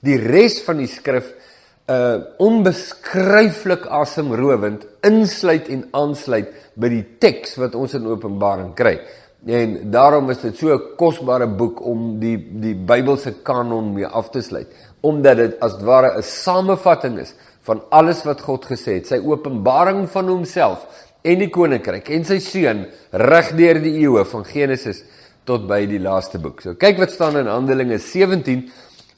die 0.00 0.16
res 0.16 0.60
van 0.62 0.78
die 0.78 0.86
skrif 0.86 1.32
uh 1.88 2.16
onbeskryflik 2.38 3.86
asemrowend 3.86 4.86
insluit 5.04 5.68
en 5.68 5.82
aansluit 5.92 6.48
by 6.74 6.88
die 6.88 7.04
teks 7.20 7.58
wat 7.60 7.74
ons 7.74 7.94
in 7.94 8.06
Openbaring 8.06 8.74
kry. 8.74 9.00
En 9.44 9.90
daarom 9.90 10.30
is 10.30 10.40
dit 10.40 10.56
so 10.56 10.72
'n 10.72 10.96
kosbare 10.96 11.46
boek 11.46 11.84
om 11.84 12.18
die 12.18 12.36
die 12.60 12.74
Bybelse 12.74 13.42
kanon 13.42 13.92
mee 13.92 14.06
af 14.06 14.30
te 14.30 14.40
sluit, 14.40 14.68
omdat 15.00 15.36
dit 15.36 15.60
as 15.60 15.76
ware 15.80 16.16
'n 16.16 16.22
samevatting 16.22 17.18
is 17.18 17.34
van 17.62 17.82
alles 17.90 18.24
wat 18.24 18.40
God 18.40 18.64
gesê 18.64 18.94
het, 18.94 19.06
sy 19.06 19.20
openbaring 19.24 20.08
van 20.08 20.28
homself 20.28 20.86
en 21.22 21.38
die 21.38 21.50
koninkryk 21.50 22.08
en 22.08 22.24
sy 22.24 22.38
seun 22.38 22.86
regdeur 23.10 23.82
die 23.82 24.00
eeue 24.00 24.24
van 24.24 24.44
Genesis 24.44 25.02
tot 25.44 25.66
by 25.66 25.86
die 25.86 26.00
laaste 26.00 26.38
boek. 26.38 26.60
So 26.60 26.74
kyk 26.74 26.98
wat 26.98 27.10
staan 27.10 27.36
in 27.36 27.46
Handelinge 27.46 27.98
17 27.98 28.70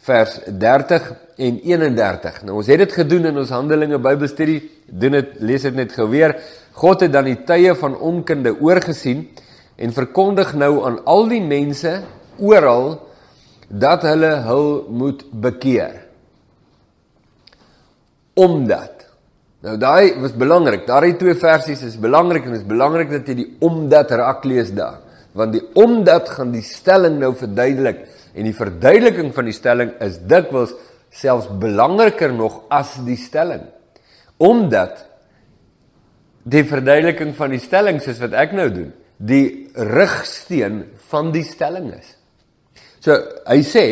vers 0.06 0.40
30 0.46 1.14
en 1.36 1.58
31. 1.62 2.42
Nou 2.42 2.56
ons 2.56 2.66
het 2.66 2.78
dit 2.78 2.92
gedoen 2.92 3.26
in 3.26 3.38
ons 3.38 3.50
Handelinge 3.50 3.98
Bybelstudie, 3.98 4.60
doen 4.86 5.18
dit 5.18 5.40
lees 5.40 5.62
dit 5.62 5.74
net 5.74 5.92
gou 5.92 6.08
weer. 6.10 6.36
God 6.72 7.00
het 7.00 7.12
dan 7.12 7.24
die 7.24 7.38
tye 7.44 7.74
van 7.74 7.96
onkunde 7.98 8.54
oorgesien 8.60 9.28
en 9.76 9.92
verkondig 9.92 10.54
nou 10.56 10.84
aan 10.88 11.00
al 11.04 11.28
die 11.28 11.42
mense 11.44 12.00
oral 12.38 12.98
dat 13.68 14.04
hulle 14.06 14.32
hul 14.46 14.70
moet 14.92 15.24
bekeer. 15.32 16.04
Omdat 18.36 18.96
Nou 19.66 19.74
daai 19.80 20.14
was 20.22 20.34
belangrik. 20.36 20.84
Daardie 20.86 21.16
twee 21.18 21.34
versies 21.34 21.80
is 21.82 21.96
belangrik 21.98 22.44
en 22.46 22.54
dit 22.54 22.60
is 22.60 22.68
belangrik 22.68 23.08
dat 23.10 23.26
jy 23.26 23.34
die 23.40 23.48
omdat 23.64 24.12
raak 24.14 24.44
lees 24.46 24.70
daar. 24.76 25.00
Want 25.36 25.56
die 25.56 25.62
omdat 25.74 26.28
gaan 26.36 26.52
die 26.54 26.64
stelling 26.64 27.18
nou 27.18 27.32
verduidelik 27.36 28.04
en 28.36 28.46
die 28.46 28.54
verduideliking 28.54 29.32
van 29.34 29.48
die 29.48 29.56
stelling 29.56 29.90
is 30.04 30.20
dikwels 30.28 30.76
selfs 31.10 31.48
belangriker 31.48 32.34
nog 32.36 32.60
as 32.70 32.94
die 33.06 33.18
stelling. 33.18 33.64
Omdat 34.36 35.02
die 36.46 36.62
verduideliking 36.68 37.34
van 37.34 37.56
die 37.56 37.62
stelling 37.62 37.98
soos 38.04 38.20
wat 38.22 38.36
ek 38.38 38.54
nou 38.54 38.68
doen, 38.70 38.92
die 39.16 39.70
rigsteen 39.74 40.84
van 41.08 41.32
die 41.32 41.44
stelling 41.44 41.92
is. 41.94 42.14
So 43.00 43.16
hy 43.46 43.60
sê 43.64 43.86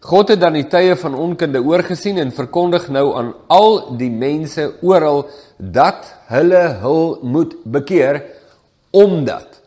God 0.00 0.32
het 0.32 0.40
dan 0.40 0.56
die 0.56 0.68
tye 0.72 0.94
van 0.96 1.14
onkunde 1.14 1.60
oorgesien 1.60 2.18
en 2.22 2.32
verkondig 2.32 2.86
nou 2.88 3.10
aan 3.18 3.34
al 3.52 3.96
die 4.00 4.10
mense 4.10 4.64
oral 4.80 5.26
dat 5.58 6.08
hulle 6.30 6.62
hul 6.80 7.18
moet 7.20 7.58
bekeer 7.68 8.22
omdat 8.96 9.60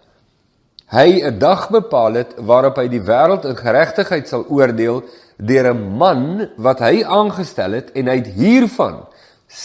hy 0.94 1.22
'n 1.22 1.40
dag 1.40 1.70
bepaal 1.70 2.14
het 2.14 2.34
waarop 2.38 2.78
hy 2.78 2.88
die 2.88 3.02
wêreld 3.02 3.46
in 3.46 3.56
geregtigheid 3.56 4.28
sal 4.28 4.46
oordeel 4.50 5.04
deur 5.38 5.74
'n 5.74 5.98
man 5.98 6.50
wat 6.58 6.80
hy 6.80 7.04
aangestel 7.04 7.72
het 7.72 7.92
en 7.94 8.08
hy 8.08 8.18
het 8.18 8.28
hiervan 8.34 9.06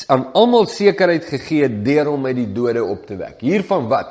aan 0.06 0.32
almal 0.32 0.66
sekerheid 0.66 1.24
gegee 1.24 1.68
deur 1.82 2.06
hom 2.06 2.26
uit 2.26 2.36
die 2.36 2.52
dode 2.52 2.84
op 2.84 3.06
te 3.06 3.16
wek. 3.16 3.40
Hiervan 3.40 3.88
wat? 3.88 4.08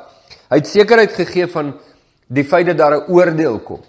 Hy 0.48 0.60
het 0.62 0.66
sekerheid 0.70 1.12
gegee 1.12 1.46
van 1.52 1.74
die 2.28 2.44
feit 2.44 2.66
dat 2.66 2.78
daar 2.78 2.96
'n 2.96 3.12
oordeel 3.12 3.58
kom. 3.58 3.80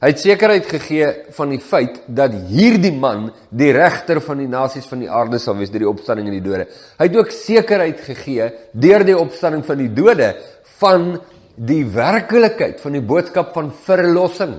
Hy 0.00 0.08
het 0.08 0.20
sekerheid 0.20 0.64
gegee 0.66 1.08
van 1.36 1.50
die 1.50 1.60
feit 1.60 2.00
dat 2.06 2.32
hierdie 2.48 2.92
man 2.92 3.32
die 3.50 3.72
regter 3.72 4.20
van 4.20 4.38
die 4.38 4.48
nasies 4.48 4.86
van 4.86 4.98
die 4.98 5.10
aarde 5.10 5.38
sal 5.38 5.58
wees 5.58 5.70
deur 5.70 5.84
die 5.84 5.90
opstanding 5.90 6.26
in 6.26 6.38
die 6.38 6.50
dode. 6.50 6.66
Hy 6.96 7.04
het 7.04 7.16
ook 7.16 7.30
sekerheid 7.30 8.00
gegee 8.00 8.46
deur 8.72 9.04
die 9.04 9.18
opstanding 9.18 9.64
van 9.64 9.76
die 9.76 9.92
dode 9.92 10.36
van 10.78 11.20
die 11.54 11.84
werklikheid 11.84 12.80
van 12.80 12.96
die 12.96 13.04
boodskap 13.04 13.52
van 13.52 13.68
verlossing 13.84 14.56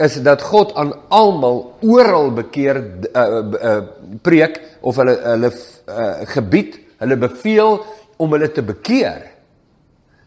is 0.00 0.16
dat 0.22 0.42
God 0.42 0.72
aan 0.80 0.94
almal 1.12 1.76
oral 1.84 2.32
bekeer 2.34 2.80
uh, 3.12 3.26
uh, 3.44 3.76
preek 4.22 4.58
of 4.80 4.96
hulle 4.96 5.18
hulle 5.22 5.52
uh, 5.52 6.24
gebied, 6.32 6.80
hulle 7.04 7.20
beveel 7.20 7.78
om 8.16 8.32
hulle 8.32 8.48
te 8.48 8.64
bekeer. 8.64 9.33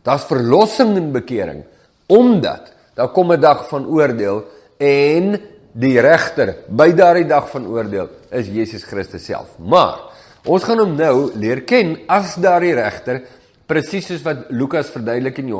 Daar's 0.08 0.28
verlossing 0.30 0.96
en 0.96 1.12
bekering 1.12 1.66
omdat 2.08 2.72
daar 2.96 3.12
kom 3.12 3.32
'n 3.32 3.40
dag 3.40 3.68
van 3.68 3.86
oordeel 3.86 4.46
en 4.78 5.42
die 5.72 6.00
regter 6.00 6.56
by 6.70 6.94
daardie 6.94 7.28
dag 7.28 7.50
van 7.50 7.68
oordeel 7.68 8.08
is 8.32 8.48
Jesus 8.48 8.84
Christus 8.84 9.26
self. 9.26 9.58
Maar 9.60 10.00
ons 10.46 10.64
gaan 10.64 10.80
hom 10.80 10.96
nou 10.96 11.32
leer 11.36 11.62
ken 11.62 11.98
as 12.08 12.36
daardie 12.36 12.74
regter 12.74 13.22
presies 13.66 14.08
soos 14.08 14.24
wat 14.24 14.48
Lukas 14.50 14.90
verduidelik 14.90 15.38
in 15.38 15.52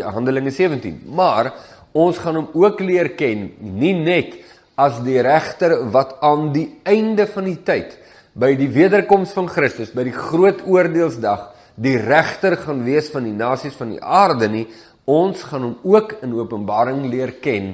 Handelinge 0.00 0.50
17. 0.50 1.02
Maar 1.06 1.52
ons 1.92 2.18
gaan 2.18 2.36
hom 2.36 2.48
ook 2.54 2.80
leer 2.80 3.08
ken 3.08 3.50
nie 3.58 3.94
net 3.94 4.38
as 4.76 5.02
die 5.02 5.20
regter 5.20 5.90
wat 5.90 6.20
aan 6.20 6.52
die 6.52 6.68
einde 6.84 7.26
van 7.26 7.44
die 7.44 7.58
tyd 7.62 7.98
by 8.32 8.54
die 8.54 8.70
wederkoms 8.70 9.32
van 9.32 9.48
Christus 9.48 9.90
by 9.92 10.04
die 10.04 10.14
groot 10.14 10.62
oordeelsdag 10.66 11.59
die 11.74 11.96
regter 11.96 12.56
gaan 12.56 12.84
wees 12.84 13.10
van 13.10 13.24
die 13.24 13.36
nasies 13.36 13.76
van 13.78 13.94
die 13.94 14.02
aarde 14.02 14.48
nie 14.48 14.66
Ons 15.10 15.42
gaan 15.48 15.64
hom 15.64 15.94
ook 15.94 16.18
in 16.22 16.34
Openbaring 16.38 17.06
leer 17.10 17.32
ken 17.42 17.72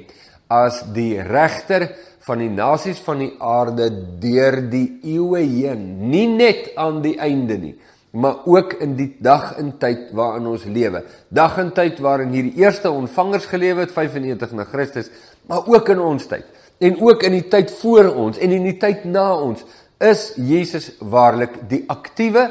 as 0.52 0.82
die 0.94 1.18
regter 1.20 1.90
van 2.26 2.40
die 2.42 2.50
nasies 2.50 3.00
van 3.04 3.20
die 3.22 3.32
aarde 3.42 3.90
deur 4.22 4.60
die 4.70 4.86
eeue 5.04 5.42
heen, 5.42 5.82
nie 6.10 6.26
net 6.30 6.72
aan 6.78 7.02
die 7.02 7.16
einde 7.22 7.58
nie, 7.58 7.74
maar 8.16 8.46
ook 8.48 8.78
in 8.82 8.94
die 8.98 9.10
dag 9.22 9.56
en 9.60 9.74
tyd 9.78 10.12
waarin 10.16 10.46
ons 10.48 10.64
lewe. 10.64 11.02
Dag 11.28 11.58
en 11.60 11.72
tyd 11.76 12.00
waarin 12.02 12.32
hierdie 12.34 12.62
eerste 12.62 12.90
ontvangers 12.90 13.48
gelewe 13.50 13.84
het 13.84 13.94
95 13.94 14.54
na 14.56 14.64
Christus, 14.70 15.10
maar 15.46 15.66
ook 15.66 15.90
in 15.92 16.00
ons 16.02 16.30
tyd 16.30 16.46
en 16.78 16.98
ook 17.00 17.22
in 17.24 17.32
die 17.32 17.46
tyd 17.48 17.70
voor 17.80 18.10
ons 18.12 18.38
en 18.38 18.52
in 18.52 18.64
die 18.66 18.76
tyd 18.76 19.06
na 19.08 19.30
ons 19.32 19.62
is 20.04 20.26
Jesus 20.36 20.90
waarlik 21.00 21.62
die 21.70 21.84
aktiewe 21.88 22.50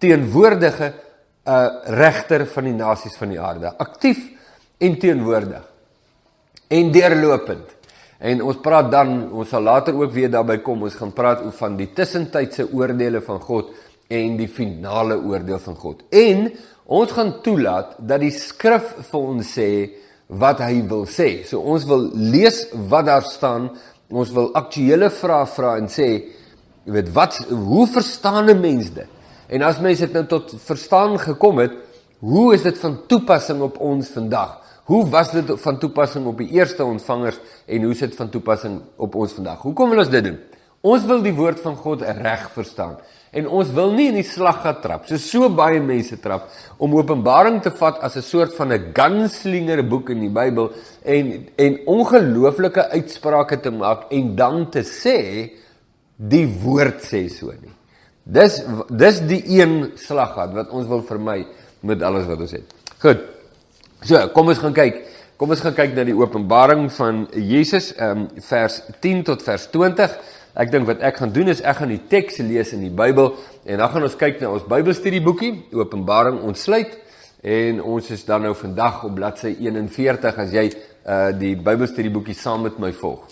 teenwoordige 0.00 0.92
uh 1.50 1.68
regter 1.96 2.44
van 2.52 2.66
die 2.68 2.76
nasies 2.76 3.16
van 3.16 3.32
die 3.32 3.40
aarde, 3.40 3.72
aktief 3.80 4.20
en 4.78 4.98
teenwoordig 5.00 5.66
en 6.70 6.90
deurlopend. 6.94 7.76
En 8.20 8.42
ons 8.44 8.58
praat 8.60 8.90
dan, 8.92 9.14
ons 9.32 9.48
sal 9.48 9.64
later 9.64 9.96
ook 9.96 10.12
weer 10.12 10.28
daarby 10.30 10.58
kom, 10.64 10.84
ons 10.84 10.98
gaan 10.98 11.14
praat 11.16 11.40
oor 11.44 11.54
van 11.56 11.78
die 11.78 11.88
tussentydse 11.96 12.68
oordeele 12.76 13.22
van 13.24 13.40
God 13.40 13.72
en 14.12 14.36
die 14.36 14.48
finale 14.50 15.16
oordeel 15.16 15.60
van 15.64 15.78
God. 15.80 16.04
En 16.12 16.50
ons 16.90 17.14
gaan 17.16 17.32
toelaat 17.44 17.96
dat 17.98 18.20
die 18.20 18.34
skrif 18.34 18.92
vir 19.08 19.20
ons 19.20 19.54
sê 19.56 19.70
wat 20.40 20.60
hy 20.62 20.82
wil 20.90 21.06
sê. 21.10 21.40
So 21.48 21.62
ons 21.64 21.86
wil 21.88 22.10
lees 22.14 22.66
wat 22.90 23.08
daar 23.08 23.26
staan. 23.26 23.70
Ons 24.10 24.32
wil 24.34 24.50
aktuelle 24.58 25.08
vrae 25.14 25.46
vra 25.54 25.76
en 25.78 25.88
sê, 25.90 26.08
jy 26.84 26.92
weet, 26.92 27.10
wat 27.14 27.38
hoe 27.48 27.86
verstaan 27.86 28.50
'n 28.50 28.60
mens 28.60 28.90
dit? 28.90 29.19
En 29.50 29.64
as 29.66 29.80
mense 29.82 30.06
dit 30.06 30.14
nou 30.14 30.26
tot 30.30 30.52
verstaan 30.62 31.16
gekom 31.18 31.58
het, 31.58 31.74
hoe 32.22 32.52
is 32.54 32.62
dit 32.62 32.76
van 32.78 33.00
toepassing 33.10 33.62
op 33.66 33.80
ons 33.82 34.12
vandag? 34.14 34.58
Hoe 34.90 35.02
was 35.10 35.32
dit 35.34 35.50
van 35.62 35.78
toepassing 35.78 36.26
op 36.26 36.38
die 36.38 36.50
eerste 36.54 36.84
ontvangers 36.84 37.38
en 37.66 37.82
hoe 37.82 37.92
is 37.94 38.02
dit 38.02 38.14
van 38.14 38.30
toepassing 38.30 38.80
op 38.96 39.14
ons 39.14 39.34
vandag? 39.38 39.62
Hoekom 39.66 39.90
wil 39.90 40.02
ons 40.04 40.12
dit 40.12 40.24
doen? 40.24 40.38
Ons 40.80 41.04
wil 41.04 41.20
die 41.22 41.34
woord 41.36 41.60
van 41.60 41.74
God 41.76 42.02
reg 42.02 42.46
verstaan 42.54 42.94
en 43.36 43.46
ons 43.46 43.68
wil 43.76 43.92
nie 43.94 44.08
in 44.10 44.16
die 44.18 44.26
slaggat 44.26 44.80
trap 44.82 45.04
soos 45.06 45.26
so 45.30 45.46
baie 45.54 45.78
mense 45.84 46.16
trap 46.22 46.48
om 46.82 46.96
Openbaring 46.98 47.60
te 47.62 47.70
vat 47.78 48.00
as 48.02 48.16
'n 48.16 48.22
soort 48.22 48.54
van 48.56 48.72
'n 48.72 48.92
gunslinger 48.94 49.82
boek 49.86 50.10
in 50.10 50.20
die 50.20 50.32
Bybel 50.32 50.72
en 51.04 51.48
en 51.56 51.78
ongelooflike 51.86 52.90
uitsprake 52.90 53.60
te 53.60 53.70
maak 53.70 54.10
en 54.10 54.34
dan 54.36 54.70
te 54.70 54.82
sê 54.82 55.50
die 56.16 56.46
woord 56.46 57.00
sê 57.02 57.28
so 57.28 57.52
nie. 57.52 57.79
Dis 58.24 58.60
dis 58.88 59.20
die 59.28 59.40
een 59.58 59.92
slaggat 59.98 60.52
wat 60.54 60.72
ons 60.76 60.88
wil 60.88 61.02
vermy 61.06 61.44
met 61.80 62.02
alles 62.02 62.26
wat 62.28 62.40
ons 62.44 62.52
het. 62.52 62.74
Goed. 63.00 63.22
So, 64.04 64.20
kom 64.34 64.48
ons 64.52 64.60
gaan 64.60 64.76
kyk. 64.76 65.00
Kom 65.40 65.52
ons 65.54 65.62
gaan 65.64 65.76
kyk 65.76 65.94
na 65.96 66.04
die 66.04 66.16
openbaring 66.16 66.90
van 66.92 67.22
Jesus, 67.32 67.94
ehm 67.96 68.26
um, 68.26 68.42
vers 68.44 68.82
10 69.00 69.22
tot 69.24 69.42
vers 69.44 69.66
20. 69.72 70.16
Ek 70.60 70.72
dink 70.72 70.88
wat 70.88 71.00
ek 71.06 71.20
gaan 71.22 71.32
doen 71.32 71.48
is 71.48 71.62
ek 71.62 71.78
gaan 71.78 71.92
die 71.92 72.02
teks 72.10 72.40
lees 72.44 72.74
in 72.76 72.82
die 72.84 72.92
Bybel 72.92 73.30
en 73.64 73.78
dan 73.80 73.88
gaan 73.92 74.04
ons 74.04 74.16
kyk 74.18 74.40
na 74.42 74.50
ons 74.50 74.66
Bybelstudieboekie, 74.68 75.52
Openbaring 75.78 76.40
ontsluit 76.44 76.96
en 77.40 77.80
ons 77.80 78.10
is 78.12 78.24
dan 78.28 78.44
nou 78.44 78.52
vandag 78.58 79.04
op 79.06 79.14
bladsy 79.16 79.54
41 79.62 80.42
as 80.44 80.52
jy 80.52 80.66
uh 81.08 81.30
die 81.32 81.54
Bybelstudieboekie 81.56 82.36
saam 82.36 82.66
met 82.68 82.76
my 82.82 82.92
volg. 82.92 83.24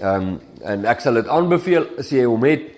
Ehm 0.00 0.28
um, 0.28 0.36
en 0.60 0.84
ek 0.92 1.00
sal 1.00 1.16
dit 1.16 1.28
aanbeveel 1.32 1.86
as 2.02 2.12
jy 2.12 2.26
hom 2.28 2.44
het 2.44 2.68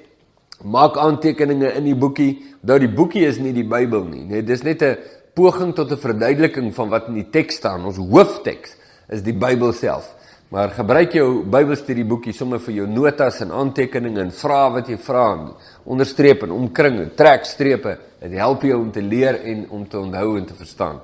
maak 0.65 0.97
aantekeninge 0.97 1.73
in 1.77 1.85
die 1.85 1.97
boekie. 1.99 2.31
Onthou 2.63 2.79
die 2.79 2.93
boekie 2.93 3.27
is 3.27 3.39
nie 3.39 3.53
die 3.53 3.67
Bybel 3.67 4.05
nie, 4.05 4.25
nee, 4.25 4.43
dis 4.43 4.63
net 4.63 4.83
'n 4.83 4.97
poging 5.35 5.75
tot 5.75 5.91
'n 5.91 5.97
verduideliking 5.97 6.75
van 6.75 6.89
wat 6.89 7.09
in 7.09 7.15
die 7.15 7.31
teks 7.31 7.57
staan. 7.57 7.85
Ons 7.85 7.97
hoofteks 7.97 8.77
is 9.09 9.23
die 9.23 9.33
Bybel 9.33 9.73
self. 9.73 10.15
Maar 10.53 10.69
gebruik 10.71 11.15
jou 11.17 11.45
Bybelstudie 11.49 12.05
boekie 12.05 12.33
sommer 12.33 12.61
vir 12.61 12.75
jou 12.75 12.87
notas 12.87 13.41
en 13.41 13.51
aantekeninge 13.51 14.21
en 14.21 14.31
vrae 14.31 14.73
wat 14.75 14.89
jy 14.89 14.99
vra, 14.99 15.55
onderstreep 15.85 16.43
en 16.43 16.51
omkring 16.51 16.99
en 17.01 17.11
trek 17.17 17.47
strepe. 17.49 17.97
Dit 18.21 18.33
help 18.37 18.63
jou 18.63 18.77
om 18.77 18.91
te 18.93 19.01
leer 19.01 19.41
en 19.45 19.65
om 19.71 19.89
te 19.89 19.99
onthou 19.99 20.37
en 20.37 20.45
te 20.45 20.55
verstaan. 20.55 21.01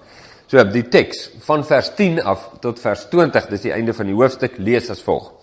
So 0.48 0.62
die 0.64 0.84
teks 0.88 1.30
van 1.44 1.64
vers 1.64 1.90
10 1.96 2.20
af 2.20 2.44
tot 2.60 2.78
vers 2.80 3.08
20, 3.08 3.48
dis 3.48 3.64
die 3.66 3.72
einde 3.72 3.94
van 3.96 4.06
die 4.06 4.14
hoofstuk, 4.16 4.58
lees 4.58 4.90
as 4.90 5.00
volg. 5.04 5.37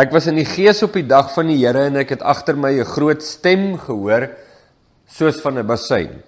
Ek 0.00 0.14
was 0.14 0.30
in 0.30 0.38
die 0.38 0.46
gees 0.48 0.78
op 0.86 0.94
die 0.96 1.04
dag 1.04 1.32
van 1.34 1.50
die 1.50 1.58
Here 1.60 1.82
en 1.90 1.98
ek 2.00 2.14
het 2.14 2.22
agter 2.24 2.56
my 2.56 2.70
'n 2.72 2.88
groot 2.88 3.22
stem 3.22 3.76
gehoor 3.76 4.30
soos 5.06 5.40
van 5.42 5.58
'n 5.58 5.66
bassein 5.66 6.22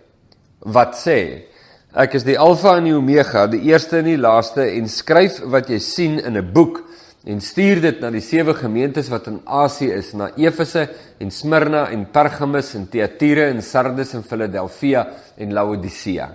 wat 0.61 0.93
sê: 0.95 1.49
Ek 1.95 2.15
is 2.15 2.25
die 2.25 2.39
Alfa 2.39 2.77
en 2.77 2.85
die 2.85 2.95
Omega, 2.95 3.47
die 3.47 3.63
eerste 3.71 3.99
en 3.99 4.05
die 4.05 4.19
laaste 4.19 4.63
en 4.77 4.89
skryf 4.89 5.41
wat 5.45 5.71
jy 5.71 5.79
sien 5.79 6.19
in 6.19 6.37
'n 6.37 6.53
boek 6.53 6.83
en 7.25 7.41
stuur 7.41 7.81
dit 7.81 8.01
na 8.01 8.11
die 8.11 8.21
sewe 8.21 8.55
gemeentes 8.55 9.09
wat 9.09 9.27
in 9.27 9.41
Asië 9.47 9.93
is, 9.93 10.13
na 10.13 10.31
Efese 10.37 10.89
en 11.19 11.31
Smyrna 11.31 11.91
en 11.91 12.11
Pergamus 12.11 12.75
en 12.75 12.89
Thyatira 12.89 13.47
en 13.47 13.63
Sardes 13.63 14.15
en 14.15 14.23
Philadelphia 14.23 15.09
en 15.37 15.53
Laodicea. 15.53 16.35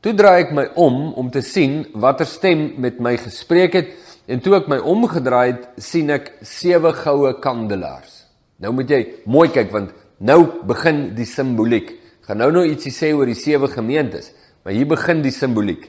Toe 0.00 0.14
draai 0.14 0.42
ek 0.42 0.52
my 0.52 0.68
om 0.74 1.12
om 1.14 1.30
te 1.30 1.40
sien 1.40 1.86
watter 1.94 2.26
stem 2.26 2.74
met 2.76 3.00
my 3.00 3.16
gespreek 3.16 3.72
het 3.72 3.88
En 4.28 4.42
toe 4.44 4.58
ek 4.58 4.66
my 4.68 4.76
omgedraai 4.84 5.46
het, 5.46 5.62
sien 5.80 6.10
ek 6.12 6.34
sewe 6.44 6.92
goue 6.92 7.30
kandelaars. 7.40 8.26
Nou 8.60 8.74
moet 8.76 8.90
jy 8.92 8.98
mooi 9.30 9.46
kyk 9.54 9.70
want 9.72 9.94
nou 10.20 10.42
begin 10.68 11.14
die 11.16 11.26
simboliek. 11.28 11.94
Gaan 12.26 12.42
nou 12.42 12.50
nou 12.52 12.64
ietsie 12.68 12.92
sê 12.92 13.14
oor 13.16 13.30
die 13.30 13.38
sewe 13.38 13.70
gemeentes, 13.72 14.34
maar 14.60 14.74
hier 14.76 14.88
begin 14.90 15.22
die 15.24 15.32
simboliek. 15.32 15.86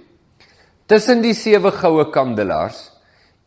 Tussen 0.88 1.20
die 1.26 1.34
sewe 1.36 1.74
goue 1.76 2.06
kandelaars, 2.14 2.78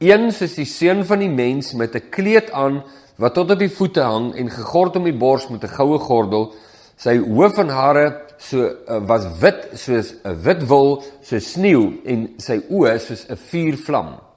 een 0.03 0.29
soos 0.35 0.59
die 0.59 0.69
seun 0.69 1.01
van 1.09 1.23
die 1.25 1.31
mens 1.31 1.73
met 1.73 1.95
'n 1.97 2.11
kleed 2.11 2.51
aan 2.53 2.83
wat 3.17 3.35
tot 3.35 3.51
op 3.51 3.59
die 3.59 3.73
voete 3.73 4.03
hang 4.03 4.35
en 4.37 4.51
gegord 4.51 4.97
om 4.97 5.05
die 5.05 5.17
bors 5.17 5.49
met 5.49 5.65
'n 5.65 5.73
goue 5.79 5.99
gordel, 5.99 6.53
sy 6.97 7.17
hoof 7.17 7.59
en 7.59 7.69
hare 7.69 8.27
so 8.39 8.59
uh, 8.61 9.01
was 9.07 9.25
wit 9.41 9.71
soos 9.73 10.15
'n 10.25 10.37
wit 10.45 10.69
wol, 10.69 11.03
so 11.23 11.39
sneeu 11.39 12.03
en 12.05 12.35
sy 12.39 12.61
oë 12.69 12.99
soos 12.99 13.25
'n 13.31 13.37
vuurvlam 13.37 14.32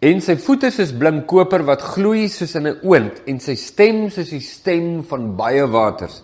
en 0.00 0.20
sy 0.20 0.36
voete 0.36 0.70
soos 0.70 0.92
blink 0.92 1.26
koper 1.26 1.62
wat 1.64 1.82
gloei 1.82 2.28
soos 2.28 2.54
in 2.54 2.66
'n 2.66 2.78
oond 2.82 3.22
en 3.26 3.40
sy 3.40 3.54
stem 3.54 4.10
soos 4.10 4.30
die 4.30 4.40
stem 4.40 5.02
van 5.02 5.36
baie 5.36 5.66
waters. 5.66 6.22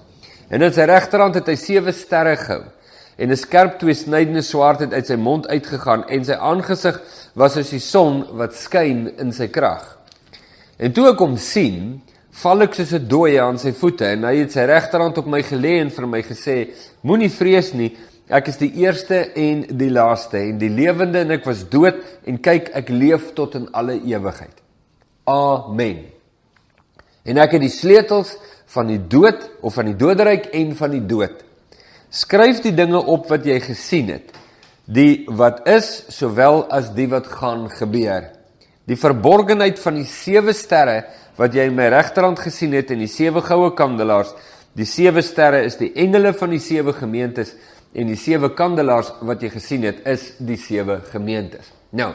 En 0.50 0.62
in 0.62 0.73
sy 0.73 0.85
regterhand 0.85 1.35
het 1.35 1.47
hy 1.47 1.57
sewe 1.57 1.93
sterre 1.93 2.37
gehou. 2.37 2.64
en 3.19 3.31
'n 3.31 3.37
skerp 3.37 3.79
tweesnydende 3.79 4.43
swaard 4.43 4.81
het 4.81 4.93
uit 4.93 5.07
sy 5.07 5.17
mond 5.17 5.47
uitgegaan 5.47 6.09
en 6.09 6.25
sy 6.25 6.33
aangesig 6.33 7.00
was 7.35 7.52
soos 7.52 7.71
die 7.71 7.81
son 7.81 8.25
wat 8.38 8.55
skyn 8.55 9.12
in 9.19 9.33
sy 9.33 9.49
krag. 9.49 9.99
En 10.79 10.93
toe 10.93 11.09
ek 11.11 11.19
hom 11.19 11.37
sien, 11.37 12.00
val 12.43 12.62
ek 12.62 12.75
soos 12.75 12.93
'n 12.93 13.09
dooie 13.09 13.41
aan 13.41 13.59
sy 13.59 13.73
voete 13.73 14.07
en 14.07 14.25
hy 14.25 14.37
het 14.37 14.52
sy 14.52 14.64
regterhand 14.67 15.19
op 15.19 15.26
my 15.26 15.43
gelê 15.43 15.81
en 15.81 15.91
vir 15.91 16.07
my 16.07 16.23
gesê: 16.23 16.71
Moenie 17.02 17.31
vrees 17.31 17.73
nie, 17.73 17.97
ek 18.29 18.49
is 18.52 18.59
die 18.61 18.71
eerste 18.83 19.25
en 19.38 19.64
die 19.79 19.91
laaste 19.91 20.38
en 20.38 20.59
die 20.61 20.71
lewende 20.73 21.25
en 21.25 21.35
ek 21.38 21.47
was 21.49 21.64
dood 21.71 21.99
en 22.29 22.38
kyk 22.43 22.71
ek 22.79 22.93
leef 22.93 23.33
tot 23.38 23.57
in 23.59 23.69
alle 23.73 23.99
ewigheid. 23.99 24.55
Amen. 25.29 26.05
En 27.23 27.38
ek 27.38 27.57
het 27.57 27.62
die 27.62 27.73
sleutels 27.73 28.35
van 28.73 28.88
die 28.91 29.00
dood 29.00 29.45
of 29.62 29.76
van 29.79 29.91
die 29.91 29.99
doderyk 29.99 30.50
en 30.59 30.75
van 30.79 30.95
die 30.95 31.05
dood. 31.07 31.43
Skryf 32.12 32.62
die 32.64 32.75
dinge 32.76 32.99
op 32.99 33.29
wat 33.33 33.47
jy 33.49 33.59
gesien 33.62 34.11
het, 34.12 34.33
die 34.85 35.25
wat 35.31 35.62
is 35.71 36.05
sowel 36.12 36.64
as 36.73 36.91
die 36.97 37.09
wat 37.09 37.29
gaan 37.31 37.69
gebeur. 37.73 38.31
Die 38.88 38.99
verborgenheid 38.99 39.79
van 39.79 40.00
die 40.00 40.09
sewe 40.09 40.55
sterre 40.57 41.05
wat 41.38 41.55
jy 41.55 41.69
in 41.71 41.76
my 41.79 41.87
regterhand 41.93 42.41
gesien 42.43 42.75
het 42.76 42.91
en 42.93 43.00
die 43.05 43.11
sewe 43.11 43.41
goue 43.45 43.71
kandelaars. 43.79 44.35
Die 44.76 44.88
sewe 44.88 45.23
sterre 45.25 45.62
is 45.69 45.79
die 45.81 45.93
engele 46.00 46.33
van 46.37 46.52
die 46.52 46.61
sewe 46.62 46.95
gemeentes 46.97 47.55
en 47.93 48.09
die 48.09 48.19
sewe 48.19 48.53
kandelaars 48.57 49.13
wat 49.29 49.43
jy 49.45 49.51
gesien 49.53 49.85
het 49.85 50.01
is 50.09 50.33
die 50.41 50.57
sewe 50.61 51.01
gemeentes. 51.13 51.69
Nou, 51.93 52.13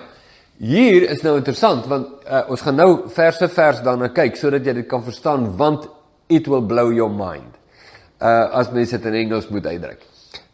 hier 0.58 1.06
is 1.12 1.22
nou 1.26 1.36
interessant 1.38 1.86
want 1.90 2.26
uh, 2.26 2.44
ons 2.50 2.64
gaan 2.66 2.80
nou 2.80 2.92
vers 3.14 3.42
vir 3.44 3.54
vers 3.54 3.84
daarna 3.86 4.10
kyk 4.10 4.40
sodat 4.40 4.66
jy 4.66 4.80
dit 4.80 4.90
kan 4.90 5.06
verstaan 5.06 5.52
want 5.60 5.86
it 6.34 6.50
will 6.50 6.66
blow 6.66 6.90
your 6.94 7.14
mind 7.14 7.54
uh 8.18 8.50
as 8.58 8.72
mens 8.74 8.90
dit 8.96 9.06
in 9.06 9.20
Engels 9.22 9.50
moet 9.54 9.68
uitdruk. 9.70 10.02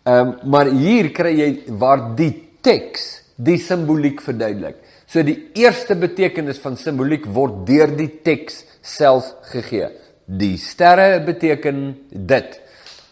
Ehm 0.04 0.20
um, 0.20 0.34
maar 0.52 0.68
hier 0.68 1.12
kry 1.16 1.32
jy 1.38 1.50
waar 1.80 2.10
die 2.18 2.34
teks 2.62 3.06
die 3.38 3.58
simboliek 3.58 4.22
verduidelik. 4.22 4.82
So 5.08 5.24
die 5.24 5.52
eerste 5.56 5.96
betekenis 5.96 6.60
van 6.60 6.76
simboliek 6.78 7.26
word 7.26 7.64
deur 7.68 7.92
die 7.96 8.10
teks 8.26 8.64
self 8.82 9.30
gegee. 9.52 9.88
Die 10.26 10.58
sterre 10.58 11.22
beteken 11.24 11.82
dit. 12.12 12.60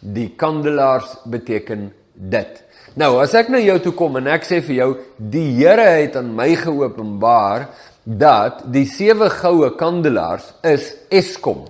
Die 0.02 0.32
kandelaars 0.36 1.16
beteken 1.30 1.92
dit. 2.22 2.60
Nou, 3.00 3.16
as 3.24 3.34
ek 3.40 3.50
na 3.50 3.62
jou 3.64 3.78
toe 3.80 3.94
kom 3.96 4.20
en 4.20 4.28
ek 4.34 4.46
sê 4.46 4.60
vir 4.66 4.76
jou 4.76 4.90
die 5.18 5.48
Here 5.56 5.88
het 6.02 6.18
aan 6.20 6.34
my 6.36 6.50
geopenbaar 6.60 7.70
dat 8.04 8.66
die 8.74 8.86
sewe 8.90 9.30
goue 9.32 9.70
kandelaars 9.80 10.50
is 10.68 10.92
Eskom. 11.10 11.66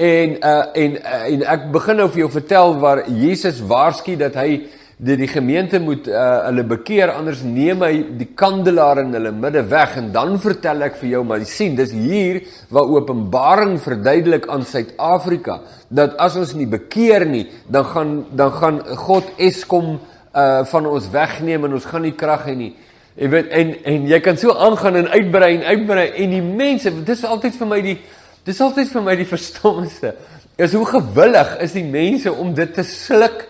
En 0.00 0.36
uh 0.40 0.64
en 0.72 0.96
uh, 0.96 1.24
en 1.34 1.42
ek 1.54 1.66
begin 1.74 2.00
nou 2.00 2.08
vir 2.08 2.22
jou 2.24 2.30
vertel 2.32 2.78
waar 2.80 3.02
Jesus 3.08 3.60
waarsku 3.60 4.16
dat 4.16 4.38
hy 4.40 4.62
die, 5.00 5.16
die 5.16 5.28
gemeente 5.28 5.80
moet 5.80 6.08
uh 6.12 6.26
hulle 6.46 6.64
bekeer 6.68 7.14
anders 7.14 7.40
neem 7.46 7.84
hy 7.86 7.92
die 8.20 8.28
kandelaar 8.36 9.00
in 9.04 9.14
hulle 9.16 9.32
midde 9.32 9.62
weg 9.70 9.96
en 10.00 10.10
dan 10.12 10.36
vertel 10.42 10.84
ek 10.88 10.98
vir 11.00 11.14
jou 11.14 11.22
maar 11.24 11.44
sien 11.48 11.78
dis 11.78 11.94
hier 11.96 12.42
waar 12.68 12.90
Openbaring 12.98 13.78
verduidelik 13.80 14.48
aan 14.52 14.66
Suid-Afrika 14.68 15.60
dat 15.88 16.18
as 16.20 16.36
ons 16.40 16.54
nie 16.58 16.68
bekeer 16.68 17.24
nie 17.28 17.46
dan 17.66 17.88
gaan 17.94 18.14
dan 18.36 18.54
gaan 18.60 18.80
God 19.06 19.32
Eskom 19.38 19.96
uh 20.30 20.62
van 20.70 20.86
ons 20.86 21.10
wegneem 21.10 21.64
en 21.66 21.80
ons 21.80 21.90
gaan 21.90 22.04
nie 22.06 22.14
krag 22.14 22.44
hê 22.46 22.54
nie. 22.54 22.72
Jy 23.18 23.28
weet 23.32 23.48
en 23.56 23.72
en 23.92 24.08
jy 24.08 24.20
kan 24.22 24.36
so 24.38 24.52
aangaan 24.54 25.00
en 25.00 25.12
uitbrei 25.16 25.54
en 25.56 25.64
uitbrei 25.72 26.06
en 26.22 26.36
die 26.36 26.44
mense 26.44 26.92
dis 27.04 27.24
altyd 27.24 27.56
vir 27.58 27.70
my 27.72 27.80
die 27.88 27.98
Dis 28.44 28.60
altyd 28.64 28.88
vir 28.88 29.02
my 29.04 29.14
die 29.20 29.28
verstommendste. 29.34 30.14
Is 30.60 30.74
hoe 30.76 30.86
gewillig 30.88 31.56
is 31.64 31.76
die 31.76 31.86
mense 31.86 32.32
om 32.32 32.54
dit 32.56 32.72
te 32.74 32.84
sluk. 32.86 33.46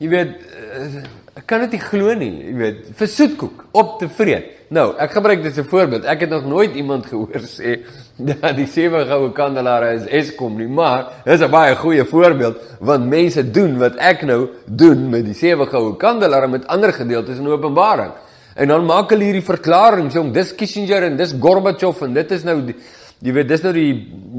Jy 0.00 0.08
weet, 0.08 0.30
eh, 0.56 1.02
ek 1.36 1.44
kan 1.46 1.60
dit 1.66 1.74
nie 1.76 1.82
glo 1.82 2.14
nie, 2.16 2.30
jy 2.46 2.54
weet, 2.56 2.76
vir 2.96 3.08
soetkoek 3.12 3.64
op 3.76 3.98
te 4.00 4.08
vreet. 4.08 4.46
Nou, 4.72 4.94
ek 4.96 5.12
gebruik 5.12 5.42
dit 5.42 5.52
as 5.52 5.58
'n 5.58 5.68
voorbeeld. 5.68 6.04
Ek 6.04 6.20
het 6.20 6.30
nog 6.30 6.46
nooit 6.46 6.74
iemand 6.74 7.04
gehoor 7.06 7.42
sê 7.44 7.80
dat 8.16 8.56
die 8.56 8.66
sewe 8.66 9.04
goue 9.04 9.32
kandelare 9.32 9.94
is 9.94 10.06
Eskom 10.06 10.56
nie, 10.56 10.68
maar 10.68 11.22
dis 11.24 11.40
'n 11.40 11.50
baie 11.50 11.76
goeie 11.76 12.04
voorbeeld 12.04 12.56
want 12.80 13.08
mense 13.08 13.50
doen 13.50 13.78
wat 13.78 13.96
ek 13.96 14.22
nou 14.22 14.48
doen 14.64 15.10
met 15.10 15.24
die 15.24 15.34
sewe 15.34 15.66
goue 15.66 15.96
kandelare 15.96 16.48
met 16.48 16.66
ander 16.66 16.92
gedeeltes 16.92 17.38
in 17.38 17.48
Openbaring. 17.48 18.12
En 18.54 18.68
dan 18.68 18.84
maak 18.84 19.10
hulle 19.10 19.24
hierdie 19.24 19.44
verklaring, 19.44 20.12
jong, 20.12 20.32
dis 20.32 20.54
Kissinger 20.54 21.02
en 21.02 21.16
dis 21.16 21.34
Gorbachev 21.38 22.02
en 22.02 22.14
dit 22.14 22.30
is 22.30 22.42
nou 22.42 22.64
die, 22.64 22.76
Jy 23.20 23.34
weet 23.36 23.50
dis 23.50 23.60
nou 23.66 23.72
die 23.76 23.90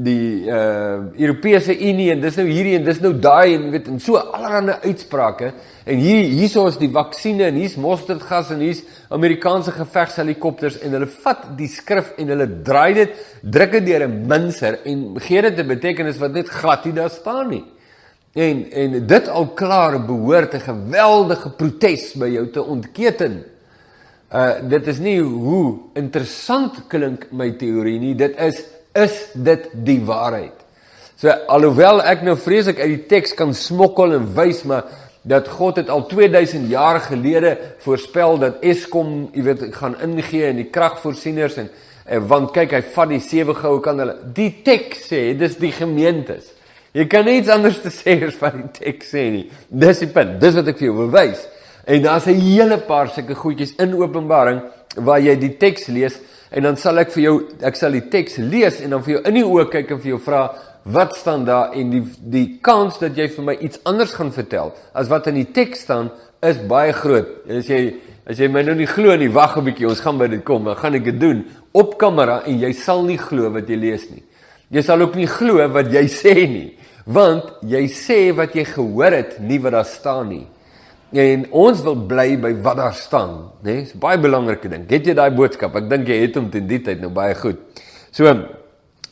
die 0.02 0.48
uh 0.50 1.12
Europese 1.20 1.74
Unie 1.76 2.08
en 2.10 2.22
dis 2.22 2.34
nou 2.40 2.48
hierdie 2.48 2.72
en 2.74 2.86
dis 2.86 2.98
nou 3.04 3.12
daai 3.14 3.54
en 3.54 3.68
weet 3.70 3.86
en 3.92 4.00
so 4.02 4.18
allerlei 4.18 4.74
uitsprake 4.88 5.52
en 5.86 6.00
hier 6.02 6.24
hierso 6.32 6.64
is 6.66 6.80
die 6.80 6.88
vaksines 6.90 7.46
en 7.46 7.60
hier's 7.60 7.76
mosterdgas 7.78 8.50
en 8.50 8.64
hier's 8.64 8.80
Amerikaanse 9.14 9.74
gevegshelikopters 9.76 10.80
en 10.82 10.96
hulle 10.96 11.10
vat 11.12 11.44
die 11.60 11.68
skrif 11.70 12.10
en 12.18 12.34
hulle 12.34 12.48
draai 12.66 12.96
dit 12.98 13.14
druk 13.42 13.76
dit 13.76 13.86
deur 13.86 14.06
'n 14.08 14.26
minser 14.26 14.80
en 14.82 15.06
gee 15.20 15.42
dit 15.42 15.58
'n 15.58 15.68
betekenis 15.68 16.18
wat 16.18 16.32
net 16.32 16.48
glad 16.48 16.84
nie 16.84 16.94
daar 16.94 17.10
staan 17.10 17.50
nie. 17.50 17.64
En 18.34 18.66
en 18.72 19.06
dit 19.06 19.28
al 19.28 19.46
klaar 19.54 20.00
behoort 20.06 20.54
'n 20.54 20.60
geweldige 20.60 21.50
protes 21.50 22.14
by 22.14 22.26
jou 22.26 22.50
te 22.50 22.62
ontketen. 22.62 23.44
Uh 24.32 24.68
dit 24.68 24.86
is 24.86 24.98
nie 24.98 25.20
hoe 25.20 25.78
interessant 25.94 26.88
klink 26.88 27.28
my 27.30 27.52
teorie 27.52 27.98
nie, 28.00 28.14
dit 28.14 28.36
is 28.38 28.71
is 28.94 29.14
dit 29.34 29.68
die 29.86 30.00
waarheid. 30.04 30.58
So 31.16 31.30
alhoewel 31.30 32.02
ek 32.02 32.24
nou 32.26 32.34
vreeslik 32.40 32.80
uit 32.82 32.90
die 32.96 33.06
teks 33.10 33.34
kan 33.38 33.54
smokkel 33.54 34.16
en 34.16 34.28
wys 34.36 34.64
maar 34.68 34.88
dat 35.22 35.46
God 35.48 35.78
het 35.78 35.90
al 35.92 36.06
2000 36.10 36.66
jaar 36.70 36.98
gelede 37.00 37.52
voorspel 37.84 38.40
dat 38.42 38.64
Eskom, 38.66 39.28
jy 39.30 39.44
weet, 39.46 39.68
gaan 39.76 39.94
ingee 40.02 40.48
in 40.50 40.58
die 40.64 40.70
kragvoorsieners 40.74 41.60
en, 41.62 41.68
en 42.10 42.26
want 42.26 42.50
kyk 42.56 42.74
hy 42.74 42.80
vat 42.96 43.12
die 43.12 43.20
sewe 43.22 43.54
goue 43.54 43.78
kan 43.84 44.02
hulle 44.02 44.16
die 44.34 44.50
teks 44.66 45.06
sê 45.12 45.22
dis 45.38 45.54
die 45.62 45.70
gemeentes. 45.76 46.50
Jy 46.92 47.06
kan 47.08 47.24
niks 47.24 47.48
anders 47.48 47.78
te 47.80 47.92
sê 47.94 48.18
as 48.26 48.36
wat 48.42 48.58
die 48.58 48.82
teks 48.82 49.14
sê 49.14 49.28
nie. 49.32 49.46
Dis 49.70 50.02
die 50.02 50.10
punt. 50.12 50.36
Dis 50.42 50.58
wat 50.58 50.66
ek 50.68 50.82
vir 50.82 50.90
jou 50.90 50.98
wil 50.98 51.14
wys. 51.14 51.46
En 51.86 52.02
daar's 52.02 52.26
'n 52.26 52.40
hele 52.40 52.78
paar 52.78 53.08
sulke 53.08 53.34
goedjies 53.34 53.74
in 53.78 53.94
Openbaring 53.94 54.60
waar 54.96 55.20
jy 55.20 55.36
die 55.36 55.56
teks 55.56 55.86
lees 55.86 56.18
en 56.52 56.62
dan 56.62 56.76
sal 56.76 56.98
ek 56.98 57.12
vir 57.14 57.22
jou 57.22 57.36
ek 57.62 57.76
sal 57.76 57.92
die 57.92 58.08
teks 58.12 58.36
lees 58.38 58.80
en 58.80 58.90
dan 58.90 59.02
vir 59.02 59.16
jou 59.16 59.22
in 59.28 59.34
die 59.34 59.44
oë 59.44 59.70
kyk 59.70 59.90
en 59.90 60.00
vir 60.02 60.14
jou 60.14 60.20
vra 60.20 60.42
wat 60.84 61.14
staan 61.16 61.44
daar 61.44 61.72
en 61.78 61.90
die 61.90 62.02
die 62.18 62.46
kans 62.60 62.98
dat 62.98 63.16
jy 63.16 63.28
vir 63.28 63.44
my 63.44 63.56
iets 63.60 63.80
anders 63.84 64.14
gaan 64.14 64.32
vertel 64.34 64.74
as 64.92 65.08
wat 65.08 65.26
in 65.30 65.40
die 65.40 65.50
teks 65.54 65.86
staan 65.86 66.10
is 66.42 66.58
baie 66.68 66.92
groot. 66.92 67.28
En 67.46 67.60
as 67.62 67.70
jy 67.70 67.82
as 68.28 68.38
jy 68.38 68.48
my 68.50 68.62
nou 68.66 68.74
nie 68.78 68.86
glo 68.86 69.14
nie, 69.18 69.28
wag 69.28 69.56
'n 69.56 69.64
bietjie, 69.64 69.88
ons 69.88 70.00
gaan 70.00 70.18
by 70.18 70.26
dit 70.26 70.44
kom. 70.44 70.64
Dan 70.64 70.76
gaan 70.76 70.94
ek 70.94 71.04
dit 71.04 71.20
doen 71.20 71.44
op 71.72 71.98
kamera 71.98 72.42
en 72.46 72.58
jy 72.58 72.72
sal 72.72 73.02
nie 73.02 73.18
glo 73.18 73.50
wat 73.50 73.68
jy 73.68 73.76
lees 73.76 74.10
nie. 74.10 74.22
Jy 74.70 74.82
sal 74.82 75.00
ook 75.00 75.14
nie 75.16 75.26
glo 75.26 75.68
wat 75.68 75.92
jy 75.92 76.06
sê 76.08 76.48
nie, 76.48 76.78
want 77.06 77.44
jy 77.62 77.86
sê 77.88 78.34
wat 78.34 78.54
jy 78.54 78.64
gehoor 78.64 79.12
het, 79.12 79.40
nie 79.40 79.58
wat 79.58 79.72
daar 79.72 79.84
staan 79.84 80.28
nie. 80.28 80.46
En 81.12 81.44
ons 81.50 81.82
wil 81.84 81.96
bly 82.08 82.38
by 82.40 82.54
wat 82.64 82.78
daar 82.80 82.94
staan, 82.96 83.34
né? 83.60 83.82
Dis 83.82 83.92
baie 84.00 84.20
belangrike 84.20 84.70
ding. 84.72 84.86
Het 84.88 85.10
jy 85.10 85.14
daai 85.18 85.30
boodskap? 85.36 85.74
Ek 85.76 85.90
dink 85.90 86.08
jy 86.08 86.22
het 86.22 86.38
hom 86.40 86.48
teen 86.52 86.68
die 86.70 86.80
tyd 86.84 87.02
nou 87.02 87.10
baie 87.12 87.34
goed. 87.36 87.60
So 88.16 88.32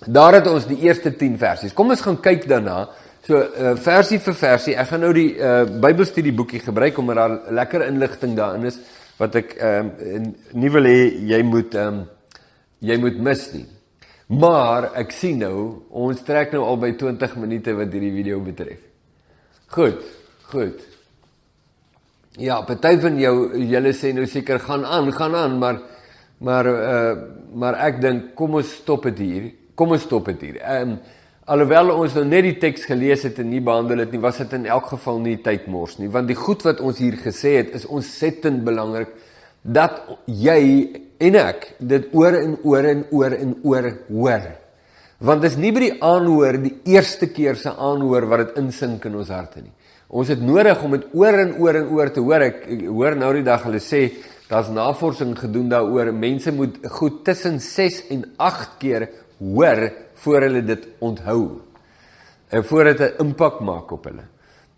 daar 0.07 0.39
het 0.39 0.49
ons 0.49 0.65
die 0.71 0.79
eerste 0.87 1.13
10 1.13 1.37
versies. 1.41 1.75
Kom 1.77 1.93
ons 1.93 2.01
gaan 2.05 2.17
kyk 2.25 2.47
daarna. 2.49 2.87
So 3.27 3.37
uh, 3.37 3.75
versie 3.77 4.19
vir 4.25 4.37
versie. 4.39 4.77
Ek 4.81 4.89
gaan 4.89 5.05
nou 5.05 5.13
die 5.13 5.35
uh, 5.37 5.67
Bybelstudie 5.83 6.33
boekie 6.33 6.63
gebruik 6.65 6.97
om 6.99 7.13
daar 7.13 7.37
lekker 7.53 7.85
inligting 7.91 8.33
daarin 8.39 8.65
is 8.71 8.81
wat 9.21 9.37
ek 9.37 9.53
ehm 9.61 9.91
um, 10.01 10.31
nie 10.57 10.71
wil 10.73 10.89
hê 10.89 11.03
jy 11.29 11.43
moet 11.45 11.75
ehm 11.77 11.99
um, 12.01 12.39
jy 12.81 12.97
moet 13.03 13.19
mis 13.21 13.43
nie. 13.53 13.67
Maar 14.41 14.89
ek 15.03 15.13
sien 15.13 15.43
nou 15.43 15.83
ons 15.91 16.25
trek 16.25 16.55
nou 16.57 16.63
al 16.65 16.81
by 16.81 16.95
20 16.97 17.37
minute 17.43 17.75
wat 17.77 17.93
hierdie 17.93 18.15
video 18.15 18.41
betref. 18.47 18.81
Goed. 19.77 20.01
Goed. 20.51 20.90
Ja, 22.41 22.63
party 22.65 22.95
van 23.03 23.19
jou 23.21 23.35
julle 23.69 23.91
sê 23.93 24.15
nou 24.17 24.25
seker 24.25 24.63
gaan 24.65 24.87
aan, 24.89 25.11
gaan 25.13 25.35
aan, 25.37 25.59
maar 25.61 25.81
maar 26.41 26.67
uh 26.67 27.15
maar 27.53 27.75
ek 27.85 27.99
dink 28.01 28.29
kom 28.39 28.55
ons 28.57 28.71
stop 28.81 29.09
dit 29.11 29.19
hier. 29.19 29.49
Kom 29.77 29.91
ons 29.93 30.07
stop 30.07 30.31
dit 30.31 30.47
hier. 30.47 30.61
Ehm 30.63 30.95
um, 30.95 30.95
alhoewel 31.51 31.91
ons 31.97 32.15
nou 32.15 32.23
net 32.25 32.47
die 32.47 32.55
teks 32.63 32.87
gelees 32.87 33.27
het 33.27 33.41
en 33.43 33.51
nie 33.51 33.61
behandel 33.61 34.05
het 34.05 34.13
nie, 34.15 34.21
was 34.23 34.39
dit 34.39 34.53
in 34.57 34.69
elk 34.71 34.87
geval 34.93 35.19
nie 35.19 35.37
tyd 35.43 35.67
mors 35.67 35.99
nie, 35.99 36.09
want 36.09 36.31
die 36.31 36.39
goed 36.39 36.63
wat 36.63 36.81
ons 36.81 37.01
hier 37.03 37.17
gesê 37.19 37.57
het 37.57 37.75
is 37.75 37.89
ontsettend 37.91 38.63
belangrik 38.65 39.11
dat 39.63 39.99
jy 40.27 40.61
en 41.19 41.37
ek 41.43 41.67
dit 41.81 42.07
oor 42.15 42.39
en 42.39 42.55
oor 42.63 42.89
en 42.93 43.03
oor 43.11 43.37
en 43.37 43.57
oor 43.65 43.91
hoor. 44.09 44.47
Want 45.19 45.43
dit 45.43 45.51
is 45.51 45.59
nie 45.61 45.75
by 45.75 45.83
die 45.89 45.97
aanhoor 46.01 46.61
die 46.63 46.77
eerste 46.95 47.29
keer 47.35 47.59
se 47.59 47.75
aanhoor 47.75 48.31
wat 48.31 48.47
dit 48.47 48.63
insink 48.63 49.05
in 49.11 49.19
ons 49.21 49.35
harte 49.35 49.61
nie. 49.67 49.75
Ons 50.11 50.31
het 50.33 50.41
nodig 50.43 50.81
om 50.83 50.97
dit 50.97 51.07
oor 51.15 51.39
en 51.39 51.53
oor 51.63 51.77
en 51.79 51.91
oor 51.95 52.11
te 52.11 52.23
hoor. 52.25 52.43
Ek, 52.43 52.65
ek 52.67 52.83
hoor 52.91 53.15
nou 53.19 53.31
die 53.37 53.47
dag 53.47 53.63
hulle 53.69 53.79
sê 53.83 54.09
daar's 54.51 54.73
navorsing 54.75 55.37
gedoen 55.39 55.69
daaroor. 55.71 56.11
Mense 56.11 56.51
moet 56.55 56.81
goed 56.99 57.23
tussen 57.29 57.61
6 57.63 58.01
en 58.11 58.25
8 58.43 58.75
keer 58.83 59.07
hoor 59.39 59.87
voor 60.25 60.47
hulle 60.49 60.65
dit 60.67 60.89
onthou. 60.99 61.61
En 62.51 62.65
voor 62.67 62.85
dit 62.91 63.01
'n 63.01 63.23
impak 63.23 63.61
maak 63.61 63.93
op 63.93 64.05
hulle. 64.05 64.27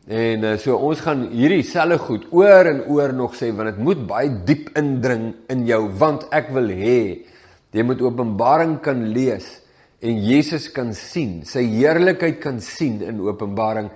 En 0.07 0.45
uh, 0.45 0.57
so 0.59 0.77
ons 0.77 1.01
gaan 1.01 1.29
hierdie 1.31 1.63
selfe 1.63 1.99
goed 1.99 2.27
oor 2.31 2.67
en 2.67 2.85
oor 2.91 3.13
nog 3.15 3.35
sê 3.35 3.53
want 3.55 3.71
dit 3.71 3.79
moet 3.79 4.07
baie 4.07 4.31
diep 4.45 4.73
indring 4.75 5.35
in 5.49 5.65
jou 5.67 5.89
want 5.99 6.27
ek 6.35 6.51
wil 6.51 6.69
hê 6.69 7.23
jy 7.71 7.83
moet 7.87 8.03
Openbaring 8.03 8.81
kan 8.83 8.99
lees 9.15 9.63
en 10.03 10.19
Jesus 10.19 10.67
kan 10.75 10.91
sien, 10.93 11.45
sy 11.47 11.63
heerlikheid 11.63 12.41
kan 12.43 12.59
sien 12.61 12.99
in 13.07 13.21
Openbaring 13.23 13.93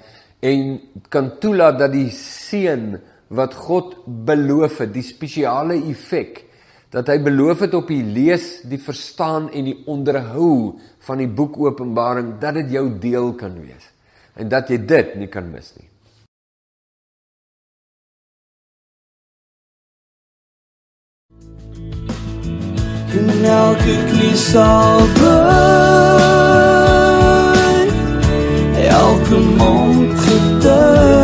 en 0.46 0.74
kan 1.12 1.32
toelaat 1.42 1.78
dat 1.80 1.94
die 1.94 2.10
seën 2.14 2.96
wat 3.34 3.54
God 3.66 3.96
beloof 4.06 4.84
het, 4.84 4.92
die 4.94 5.06
spesiale 5.06 5.78
effek 5.90 6.44
dat 6.94 7.10
hy 7.10 7.18
beloof 7.20 7.64
het 7.66 7.74
op 7.76 7.90
die 7.90 8.04
lees, 8.04 8.62
die 8.64 8.78
verstaan 8.80 9.50
en 9.52 9.66
die 9.68 9.76
onderhou 9.90 10.78
van 11.08 11.20
die 11.20 11.28
boek 11.28 11.58
Openbaring 11.60 12.36
dat 12.40 12.56
dit 12.60 12.72
jou 12.78 12.86
deel 13.02 13.34
kan 13.36 13.58
wees 13.60 13.90
en 14.36 14.48
dat 14.52 14.70
jy 14.70 14.78
dit 14.84 15.14
nie 15.20 15.28
kan 15.32 15.50
mis 15.50 15.72
nie. 15.76 15.90
En 23.16 23.46
elke 23.48 23.94
knie 24.10 24.34
sal 24.36 25.06
buig 25.20 26.45
que 29.28 29.34
montre-te. 29.34 31.16